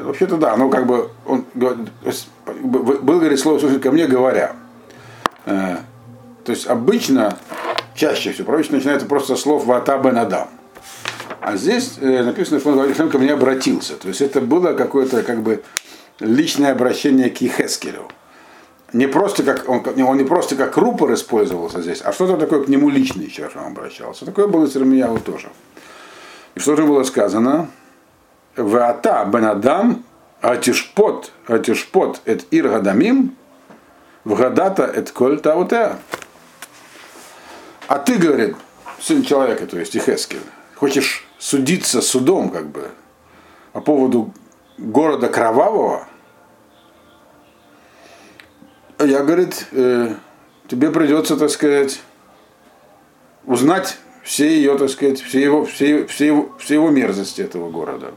вообще-то 0.00 0.36
да, 0.36 0.56
ну 0.56 0.70
как 0.70 0.86
бы 0.86 1.10
он 1.26 1.44
был 1.54 3.18
говорит 3.18 3.38
слово 3.38 3.58
слушать 3.58 3.82
ко 3.82 3.92
мне 3.92 4.06
говоря. 4.06 4.56
Э, 5.46 5.76
то 6.44 6.52
есть 6.52 6.66
обычно, 6.66 7.36
чаще 7.94 8.32
всего, 8.32 8.46
пророчество 8.46 8.76
начинается 8.76 9.06
просто 9.06 9.36
со 9.36 9.42
слов 9.42 9.66
Вата 9.66 9.98
Бен 9.98 10.18
Адам. 10.18 10.48
А 11.40 11.56
здесь 11.56 11.98
э, 12.00 12.22
написано, 12.22 12.58
что 12.58 12.70
он 12.70 12.76
говорит, 12.76 12.96
ко 12.96 13.18
мне 13.18 13.32
обратился. 13.32 13.96
То 13.96 14.08
есть 14.08 14.20
это 14.20 14.40
было 14.40 14.72
какое-то 14.72 15.22
как 15.22 15.42
бы 15.42 15.62
личное 16.20 16.72
обращение 16.72 17.30
к 17.30 17.42
Ихескелю 17.42 18.08
не 18.94 19.08
просто 19.08 19.42
как 19.42 19.68
он, 19.68 19.84
он 20.02 20.16
не 20.16 20.24
просто 20.24 20.54
как 20.54 20.76
рупор 20.76 21.12
использовался 21.12 21.82
здесь, 21.82 22.00
а 22.02 22.12
что-то 22.12 22.36
такое 22.36 22.62
к 22.62 22.68
нему 22.68 22.88
лично 22.88 23.22
еще 23.22 23.50
он 23.56 23.66
обращался. 23.72 24.24
Такое 24.24 24.46
было 24.46 24.66
с 24.66 24.76
Ирмияву 24.76 25.18
тоже. 25.18 25.50
И 26.54 26.60
что 26.60 26.76
же 26.76 26.84
было 26.84 27.02
сказано? 27.02 27.68
Ваата 28.56 29.24
бенадам 29.24 30.04
атишпот, 30.40 31.32
атишпот 31.48 32.20
эт 32.24 32.46
ир 32.52 32.68
гадамим, 32.68 33.36
вгадата 34.22 34.84
эт 34.84 35.10
коль 35.10 35.40
таутеа. 35.40 35.98
А 37.88 37.98
ты, 37.98 38.14
говорит, 38.14 38.56
сын 39.00 39.24
человека, 39.24 39.66
то 39.66 39.76
есть 39.76 39.96
Ихескель, 39.96 40.38
хочешь 40.76 41.26
судиться 41.38 42.00
судом, 42.00 42.50
как 42.50 42.68
бы, 42.68 42.90
по 43.72 43.80
поводу 43.80 44.32
города 44.78 45.28
кровавого, 45.28 46.06
я, 49.00 49.22
говорит, 49.22 49.66
э, 49.72 50.14
тебе 50.68 50.90
придется, 50.90 51.36
так 51.36 51.50
сказать, 51.50 52.00
узнать 53.44 53.98
все 54.22 54.48
ее, 54.48 54.78
так 54.78 54.88
сказать, 54.88 55.20
все 55.20 55.42
его, 55.42 55.64
все, 55.64 56.06
все 56.06 56.26
его, 56.26 56.48
все 56.58 56.74
его 56.74 56.90
мерзости 56.90 57.42
этого 57.42 57.70
города. 57.70 58.12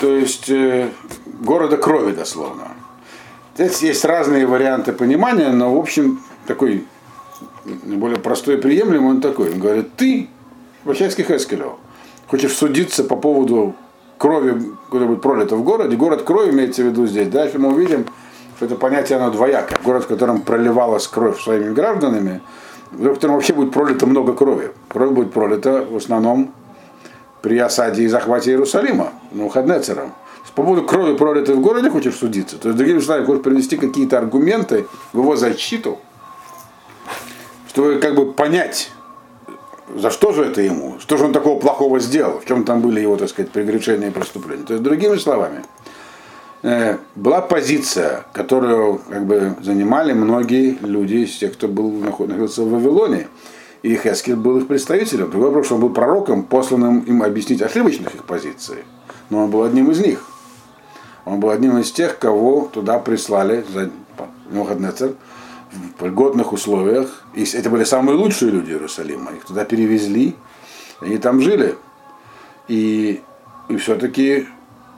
То 0.00 0.16
есть 0.16 0.48
э, 0.48 0.90
города 1.26 1.76
крови 1.76 2.12
дословно. 2.12 2.68
Здесь 3.54 3.82
есть 3.82 4.04
разные 4.04 4.46
варианты 4.46 4.92
понимания, 4.92 5.50
но 5.50 5.74
в 5.74 5.78
общем 5.78 6.22
такой 6.46 6.86
более 7.64 8.18
простой 8.18 8.56
и 8.56 8.60
приемлемый 8.60 9.10
он 9.10 9.20
такой. 9.20 9.52
Он 9.52 9.58
говорит, 9.58 9.94
ты, 9.96 10.28
Вачайский 10.84 11.24
Хескелев, 11.24 11.74
хочешь 12.28 12.52
судиться 12.52 13.04
по 13.04 13.16
поводу 13.16 13.74
крови, 14.18 14.72
которая 14.86 15.08
будет 15.08 15.22
пролита 15.22 15.56
в 15.56 15.62
городе. 15.62 15.96
Город 15.96 16.22
крови 16.22 16.50
имеется 16.50 16.82
в 16.82 16.86
виду 16.86 17.06
здесь. 17.06 17.28
Дальше 17.28 17.58
мы 17.58 17.72
увидим, 17.72 18.06
что 18.56 18.66
это 18.66 18.74
понятие 18.74 19.18
оно 19.18 19.30
двоякое. 19.30 19.78
Город, 19.82 20.04
в 20.04 20.08
котором 20.08 20.42
проливалась 20.42 21.06
кровь 21.06 21.40
своими 21.40 21.72
гражданами, 21.72 22.42
в 22.90 23.14
котором 23.14 23.36
вообще 23.36 23.52
будет 23.52 23.72
пролито 23.72 24.06
много 24.06 24.34
крови. 24.34 24.72
Кровь 24.88 25.12
будет 25.12 25.32
пролита 25.32 25.86
в 25.88 25.96
основном 25.96 26.52
при 27.40 27.58
осаде 27.58 28.02
и 28.02 28.08
захвате 28.08 28.50
Иерусалима, 28.50 29.12
ну, 29.32 29.48
Хаднецером. 29.48 30.12
По 30.54 30.64
поводу 30.64 30.82
крови, 30.82 31.16
пролитой 31.16 31.54
в 31.54 31.60
городе, 31.60 31.88
хочешь 31.88 32.16
судиться? 32.16 32.58
То 32.58 32.70
есть, 32.70 32.76
другими 32.76 32.98
словами, 32.98 33.26
хочешь 33.26 33.44
принести 33.44 33.76
какие-то 33.76 34.18
аргументы 34.18 34.86
в 35.12 35.18
его 35.20 35.36
защиту, 35.36 36.00
чтобы 37.68 38.00
как 38.00 38.16
бы 38.16 38.32
понять, 38.32 38.90
за 39.96 40.10
что 40.10 40.32
же 40.32 40.44
это 40.44 40.60
ему, 40.60 40.96
что 41.00 41.16
же 41.16 41.24
он 41.24 41.32
такого 41.32 41.58
плохого 41.58 42.00
сделал, 42.00 42.40
в 42.40 42.44
чем 42.46 42.64
там 42.64 42.80
были 42.80 43.00
его, 43.00 43.16
так 43.16 43.28
сказать, 43.28 43.50
прегрешения 43.50 44.08
и 44.08 44.10
преступления. 44.10 44.64
То 44.64 44.74
есть, 44.74 44.84
другими 44.84 45.16
словами, 45.16 45.62
Э, 46.62 46.96
была 47.14 47.40
позиция, 47.40 48.24
которую 48.32 49.00
как 49.08 49.26
бы, 49.26 49.54
занимали 49.62 50.12
многие 50.12 50.76
люди 50.80 51.16
из 51.18 51.36
тех, 51.36 51.52
кто 51.52 51.68
был, 51.68 51.90
находился 51.92 52.62
в 52.62 52.70
Вавилоне. 52.70 53.28
И 53.82 53.94
Хескель 53.94 54.34
был 54.34 54.58
их 54.58 54.66
представителем. 54.66 55.30
Другой 55.30 55.48
вопрос, 55.48 55.66
что 55.66 55.76
он 55.76 55.82
был 55.82 55.90
пророком, 55.90 56.42
посланным 56.42 57.00
им 57.00 57.22
объяснить 57.22 57.62
ошибочных 57.62 58.12
их 58.14 58.24
позиций. 58.24 58.78
Но 59.30 59.44
он 59.44 59.50
был 59.50 59.62
одним 59.62 59.92
из 59.92 60.00
них. 60.00 60.28
Он 61.24 61.38
был 61.38 61.50
одним 61.50 61.78
из 61.78 61.92
тех, 61.92 62.18
кого 62.18 62.68
туда 62.72 62.98
прислали 62.98 63.64
за 63.72 63.90
Новохаднецер 64.50 65.12
в 65.98 66.04
льготных 66.04 66.52
условиях. 66.52 67.24
И 67.34 67.44
это 67.44 67.70
были 67.70 67.84
самые 67.84 68.16
лучшие 68.16 68.50
люди 68.50 68.70
Иерусалима. 68.70 69.32
Их 69.32 69.44
туда 69.44 69.64
перевезли, 69.64 70.34
они 71.00 71.18
там 71.18 71.40
жили. 71.40 71.76
И, 72.68 73.22
и 73.68 73.76
все-таки 73.76 74.46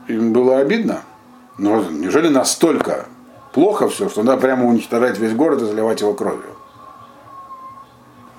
им 0.08 0.32
было 0.32 0.58
обидно 0.58 1.02
но 1.60 1.84
неужели 1.90 2.28
настолько 2.28 3.06
плохо 3.52 3.90
все, 3.90 4.08
что 4.08 4.22
надо 4.22 4.40
прямо 4.40 4.66
уничтожать 4.66 5.18
весь 5.18 5.34
город 5.34 5.60
и 5.60 5.66
заливать 5.66 6.00
его 6.00 6.14
кровью? 6.14 6.56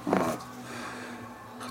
Вот. 0.08 0.40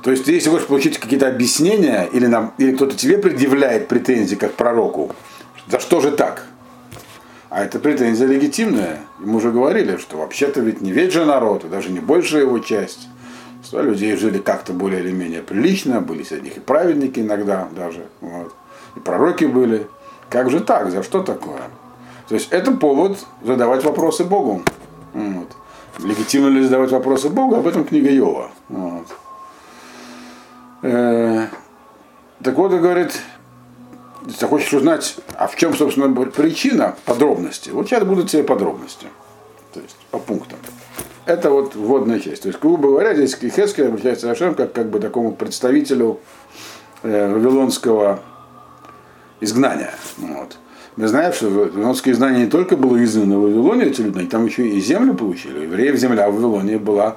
То 0.05 0.13
есть, 0.13 0.29
если 0.29 0.49
хочешь 0.49 0.69
получить 0.69 0.99
какие-то 0.99 1.27
объяснения, 1.27 2.09
или, 2.13 2.27
нам, 2.27 2.55
или 2.57 2.75
кто-то 2.77 2.97
тебе 2.97 3.19
предъявляет 3.19 3.89
претензии 3.89 4.37
как 4.37 4.55
пророку, 4.55 5.11
за 5.67 5.81
что 5.81 6.01
же 6.01 6.13
так? 6.13 6.47
А 7.51 7.65
эта 7.65 7.81
претензия 7.81 8.29
легитимная. 8.29 9.01
И 9.21 9.25
мы 9.25 9.37
уже 9.37 9.51
говорили, 9.51 9.97
что 9.97 10.19
вообще-то 10.19 10.61
ведь 10.61 10.81
не 10.81 10.93
весь 10.93 11.13
же 11.13 11.25
народ, 11.25 11.65
и 11.65 11.69
даже 11.69 11.91
не 11.91 11.99
большая 11.99 12.43
его 12.43 12.61
часть. 12.61 13.09
Что 13.65 13.83
людей 13.83 14.17
жили 14.17 14.39
как-то 14.39 14.73
более 14.73 15.01
или 15.01 15.11
менее 15.11 15.43
прилично, 15.43 16.01
были 16.01 16.23
среди 16.23 16.45
них 16.45 16.57
и 16.57 16.61
праведники 16.61 17.19
иногда 17.21 17.69
даже. 17.77 18.07
Вот. 18.21 18.55
И 18.97 19.01
пророки 19.01 19.45
были. 19.45 19.89
Как 20.31 20.49
же 20.49 20.61
так? 20.61 20.91
За 20.91 21.03
что 21.03 21.23
такое? 21.23 21.63
То 22.29 22.37
есть 22.37 22.53
это 22.53 22.71
повод 22.71 23.19
задавать 23.43 23.85
вопросы 23.85 24.25
Богу. 24.25 24.63
Вот. 25.13 25.49
Легитимно 25.99 26.49
ли 26.49 26.63
задавать 26.63 26.93
вопросы 26.93 27.29
Богу? 27.29 27.57
Об 27.57 27.67
этом 27.67 27.85
книга 27.85 28.11
Йова. 28.11 28.51
Вот. 28.69 29.07
Э, 30.83 31.49
так 32.43 32.55
вот, 32.57 32.71
говорит, 32.71 33.21
если 34.27 34.47
хочешь 34.47 34.73
узнать, 34.73 35.17
а 35.37 35.47
в 35.47 35.57
чем, 35.57 35.75
собственно, 35.75 36.09
причина, 36.27 36.97
подробности, 37.05 37.71
вот 37.71 37.89
сейчас 37.89 38.05
будут 38.05 38.29
все 38.29 38.43
подробности. 38.43 39.07
То 39.73 39.81
есть 39.81 39.97
по 40.11 40.19
пунктам. 40.19 40.59
Это 41.27 41.51
вот 41.51 41.75
вводная 41.75 42.19
часть. 42.19 42.43
То 42.43 42.49
есть, 42.49 42.61
грубо 42.61 42.89
говоря, 42.89 43.15
здесь 43.15 43.37
Хескель 43.37 43.87
обращается 43.87 44.29
Рашем 44.29 44.55
как, 44.55 44.73
как 44.73 44.91
бы 44.91 44.99
такому 44.99 45.33
представителю 45.33 46.21
э, 47.03 47.33
вавилонского 47.33 48.21
изгнания. 49.41 49.95
Вот. 50.17 50.59
Мы 50.97 51.07
знаем, 51.07 51.33
что 51.33 51.49
вавилонское 51.49 52.13
изгнание 52.13 52.47
не 52.47 52.51
только 52.51 52.77
было 52.77 53.03
изгнано 53.03 53.39
в 53.39 53.43
Вавилоне, 53.43 53.85
эти 53.85 54.01
люди, 54.01 54.27
там 54.27 54.47
еще 54.47 54.69
и 54.69 54.81
землю 54.81 55.15
получили. 55.15 55.61
У 55.61 55.63
евреев 55.63 55.97
земля 55.97 56.29
в 56.29 56.35
Вавилоне 56.35 56.79
была 56.79 57.17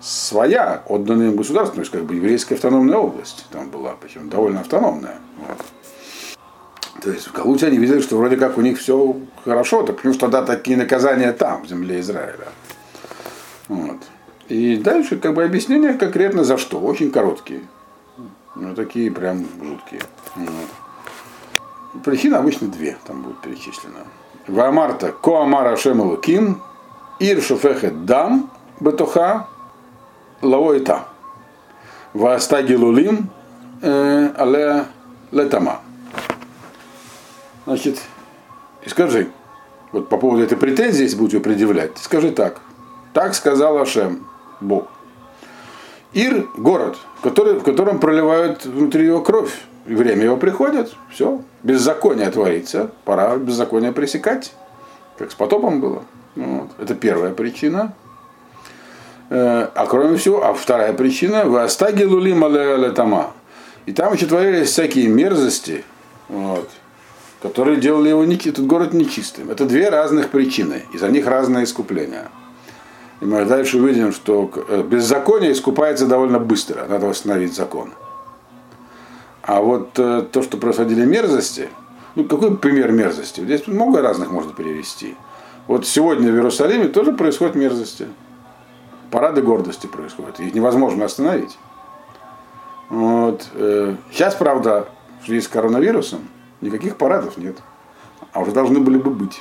своя, 0.00 0.82
отданная 0.86 1.28
им 1.28 1.36
государством, 1.36 1.76
то 1.76 1.80
есть 1.80 1.92
как 1.92 2.04
бы 2.04 2.14
еврейская 2.14 2.56
автономная 2.56 2.98
область 2.98 3.46
там 3.50 3.70
была, 3.70 3.94
причем 4.00 4.28
довольно 4.28 4.60
автономная. 4.60 5.16
Вот. 5.38 5.58
То 7.06 7.12
есть 7.12 7.28
в 7.28 7.32
Галуте 7.32 7.68
они 7.68 7.78
видели, 7.78 8.00
что 8.00 8.16
вроде 8.16 8.36
как 8.36 8.58
у 8.58 8.62
них 8.62 8.80
все 8.80 9.14
хорошо, 9.44 9.84
так 9.84 9.94
почему 9.94 10.14
тогда 10.14 10.42
такие 10.42 10.76
наказания 10.76 11.32
там, 11.32 11.62
в 11.62 11.68
земле 11.68 12.00
Израиля. 12.00 12.48
Вот. 13.68 13.98
И 14.48 14.76
дальше 14.76 15.16
как 15.16 15.34
бы 15.34 15.44
объяснения 15.44 15.94
конкретно 15.94 16.42
за 16.42 16.58
что, 16.58 16.80
очень 16.80 17.12
короткие. 17.12 17.60
Ну, 18.56 18.74
такие 18.74 19.12
прям 19.12 19.46
жуткие. 19.62 20.00
Вот. 20.34 22.02
Причин 22.04 22.34
обычно 22.34 22.66
две 22.66 22.96
там 23.06 23.22
будет 23.22 23.40
перечислено. 23.40 24.00
Ваамарта 24.48 25.12
Коамара 25.12 25.76
Шемалуким 25.76 26.60
Ир 27.20 27.40
Шофехет 27.40 28.04
Дам 28.04 28.50
Бетоха 28.80 29.46
Лаоита 30.42 31.04
Ваастаги 32.14 32.74
Лулим 32.74 33.30
Але 33.80 34.86
Летама. 35.30 35.85
Значит, 37.66 37.98
и 38.84 38.88
скажи, 38.88 39.28
вот 39.90 40.08
по 40.08 40.16
поводу 40.16 40.42
этой 40.42 40.56
претензии, 40.56 41.02
если 41.02 41.16
будете 41.16 41.40
предъявлять, 41.40 41.98
скажи 41.98 42.30
так. 42.30 42.60
Так 43.12 43.34
сказал 43.34 43.78
Ашем, 43.78 44.26
Бог. 44.60 44.88
Ир– 46.12 46.46
город, 46.56 46.96
который, 47.22 47.54
в 47.54 47.62
котором 47.62 47.98
проливают 47.98 48.64
внутри 48.64 49.06
его 49.06 49.20
кровь. 49.20 49.52
И 49.86 49.94
время 49.94 50.24
его 50.24 50.36
приходит, 50.36 50.94
все, 51.10 51.42
беззаконие 51.62 52.30
творится, 52.30 52.90
пора 53.04 53.36
беззаконие 53.36 53.92
пресекать, 53.92 54.52
как 55.18 55.30
с 55.30 55.34
потопом 55.34 55.80
было. 55.80 56.04
Вот. 56.34 56.70
Это 56.78 56.94
первая 56.94 57.32
причина. 57.32 57.94
Э, 59.30 59.68
а 59.74 59.86
кроме 59.86 60.16
всего, 60.16 60.44
а 60.44 60.54
вторая 60.54 60.92
причина– 60.92 61.44
вы 61.46 61.62
остаги 61.62 62.04
лули 62.04 62.34
тама. 62.92 63.32
И 63.86 63.92
там 63.92 64.12
еще 64.12 64.26
творились 64.26 64.70
всякие 64.70 65.08
мерзости, 65.08 65.84
вот, 66.28 66.68
которые 67.42 67.78
делали 67.78 68.08
его, 68.08 68.24
этот 68.24 68.66
город 68.66 68.92
нечистым. 68.92 69.50
Это 69.50 69.66
две 69.66 69.88
разных 69.88 70.30
причины, 70.30 70.84
и 70.92 70.98
за 70.98 71.08
них 71.08 71.26
разное 71.26 71.64
искупление. 71.64 72.28
И 73.20 73.24
мы 73.24 73.44
дальше 73.44 73.78
увидим, 73.78 74.12
что 74.12 74.50
э, 74.68 74.82
беззаконие 74.82 75.52
искупается 75.52 76.06
довольно 76.06 76.38
быстро, 76.38 76.86
надо 76.86 77.06
восстановить 77.06 77.54
закон. 77.54 77.92
А 79.42 79.60
вот 79.60 79.98
э, 79.98 80.26
то, 80.30 80.42
что 80.42 80.56
происходили 80.56 81.04
мерзости, 81.04 81.68
ну 82.14 82.24
какой 82.24 82.56
пример 82.56 82.92
мерзости? 82.92 83.40
Здесь 83.40 83.66
много 83.66 84.02
разных 84.02 84.30
можно 84.30 84.52
перевести. 84.52 85.14
Вот 85.66 85.86
сегодня 85.86 86.30
в 86.30 86.34
Иерусалиме 86.34 86.88
тоже 86.88 87.12
происходят 87.12 87.54
мерзости. 87.54 88.06
Парады 89.10 89.40
гордости 89.40 89.86
происходят. 89.86 90.40
Их 90.40 90.54
невозможно 90.54 91.04
остановить. 91.04 91.58
Вот. 92.88 93.48
Э, 93.54 93.94
сейчас, 94.12 94.34
правда, 94.34 94.88
в 95.22 95.26
связи 95.26 95.40
с 95.40 95.48
коронавирусом 95.48 96.28
никаких 96.66 96.96
парадов 96.96 97.36
нет. 97.36 97.56
А 98.32 98.40
уже 98.40 98.52
должны 98.52 98.80
были 98.80 98.98
бы 98.98 99.10
быть. 99.10 99.40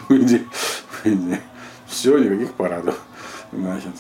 Все, 1.88 2.18
никаких 2.18 2.54
парадов. 2.54 3.00
Значит, 3.52 3.94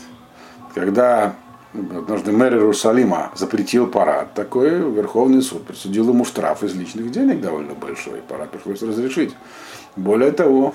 когда 0.73 1.35
однажды 1.73 2.31
мэр 2.31 2.53
Иерусалима 2.55 3.31
запретил 3.35 3.87
парад, 3.87 4.33
такой 4.33 4.69
Верховный 4.91 5.41
суд 5.41 5.65
присудил 5.65 6.09
ему 6.09 6.25
штраф 6.25 6.63
из 6.63 6.73
личных 6.75 7.11
денег 7.11 7.41
довольно 7.41 7.73
большой. 7.73 8.21
Парад 8.27 8.51
пришлось 8.51 8.81
разрешить. 8.81 9.35
Более 9.95 10.31
того, 10.31 10.73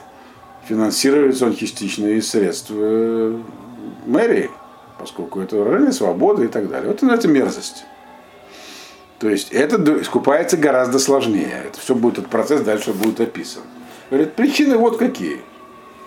финансируется 0.66 1.46
он 1.46 1.56
частично 1.56 2.06
из 2.06 2.28
средств 2.30 2.70
мэрии, 2.70 4.50
поскольку 4.98 5.40
это 5.40 5.56
выражение 5.56 5.92
свободы 5.92 6.44
и 6.44 6.48
так 6.48 6.68
далее. 6.68 6.88
Вот 6.90 7.02
это 7.02 7.28
мерзость. 7.28 7.84
То 9.20 9.28
есть 9.28 9.52
это 9.52 9.76
искупается 10.00 10.56
гораздо 10.56 10.98
сложнее. 10.98 11.64
Это 11.66 11.78
все 11.78 11.94
будет, 11.94 12.18
этот 12.18 12.30
процесс 12.30 12.62
дальше 12.62 12.94
будет 12.94 13.20
описан. 13.20 13.62
Говорит, 14.09 14.33
причины 14.33 14.78
вот 14.78 14.96
какие. 14.96 15.42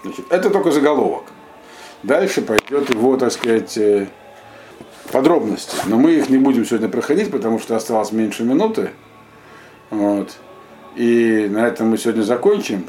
Значит, 0.03 0.25
это 0.31 0.49
только 0.49 0.71
заголовок. 0.71 1.25
Дальше 2.01 2.41
пойдет 2.41 2.89
его, 2.89 3.15
так 3.15 3.31
сказать, 3.31 3.77
э, 3.77 4.07
подробности. 5.11 5.75
Но 5.85 5.99
мы 5.99 6.13
их 6.13 6.29
не 6.29 6.37
будем 6.37 6.65
сегодня 6.65 6.89
проходить, 6.89 7.29
потому 7.29 7.59
что 7.59 7.75
осталось 7.75 8.11
меньше 8.11 8.43
минуты. 8.43 8.89
Вот. 9.91 10.35
И 10.95 11.47
на 11.51 11.67
этом 11.67 11.89
мы 11.89 11.99
сегодня 11.99 12.23
закончим. 12.23 12.81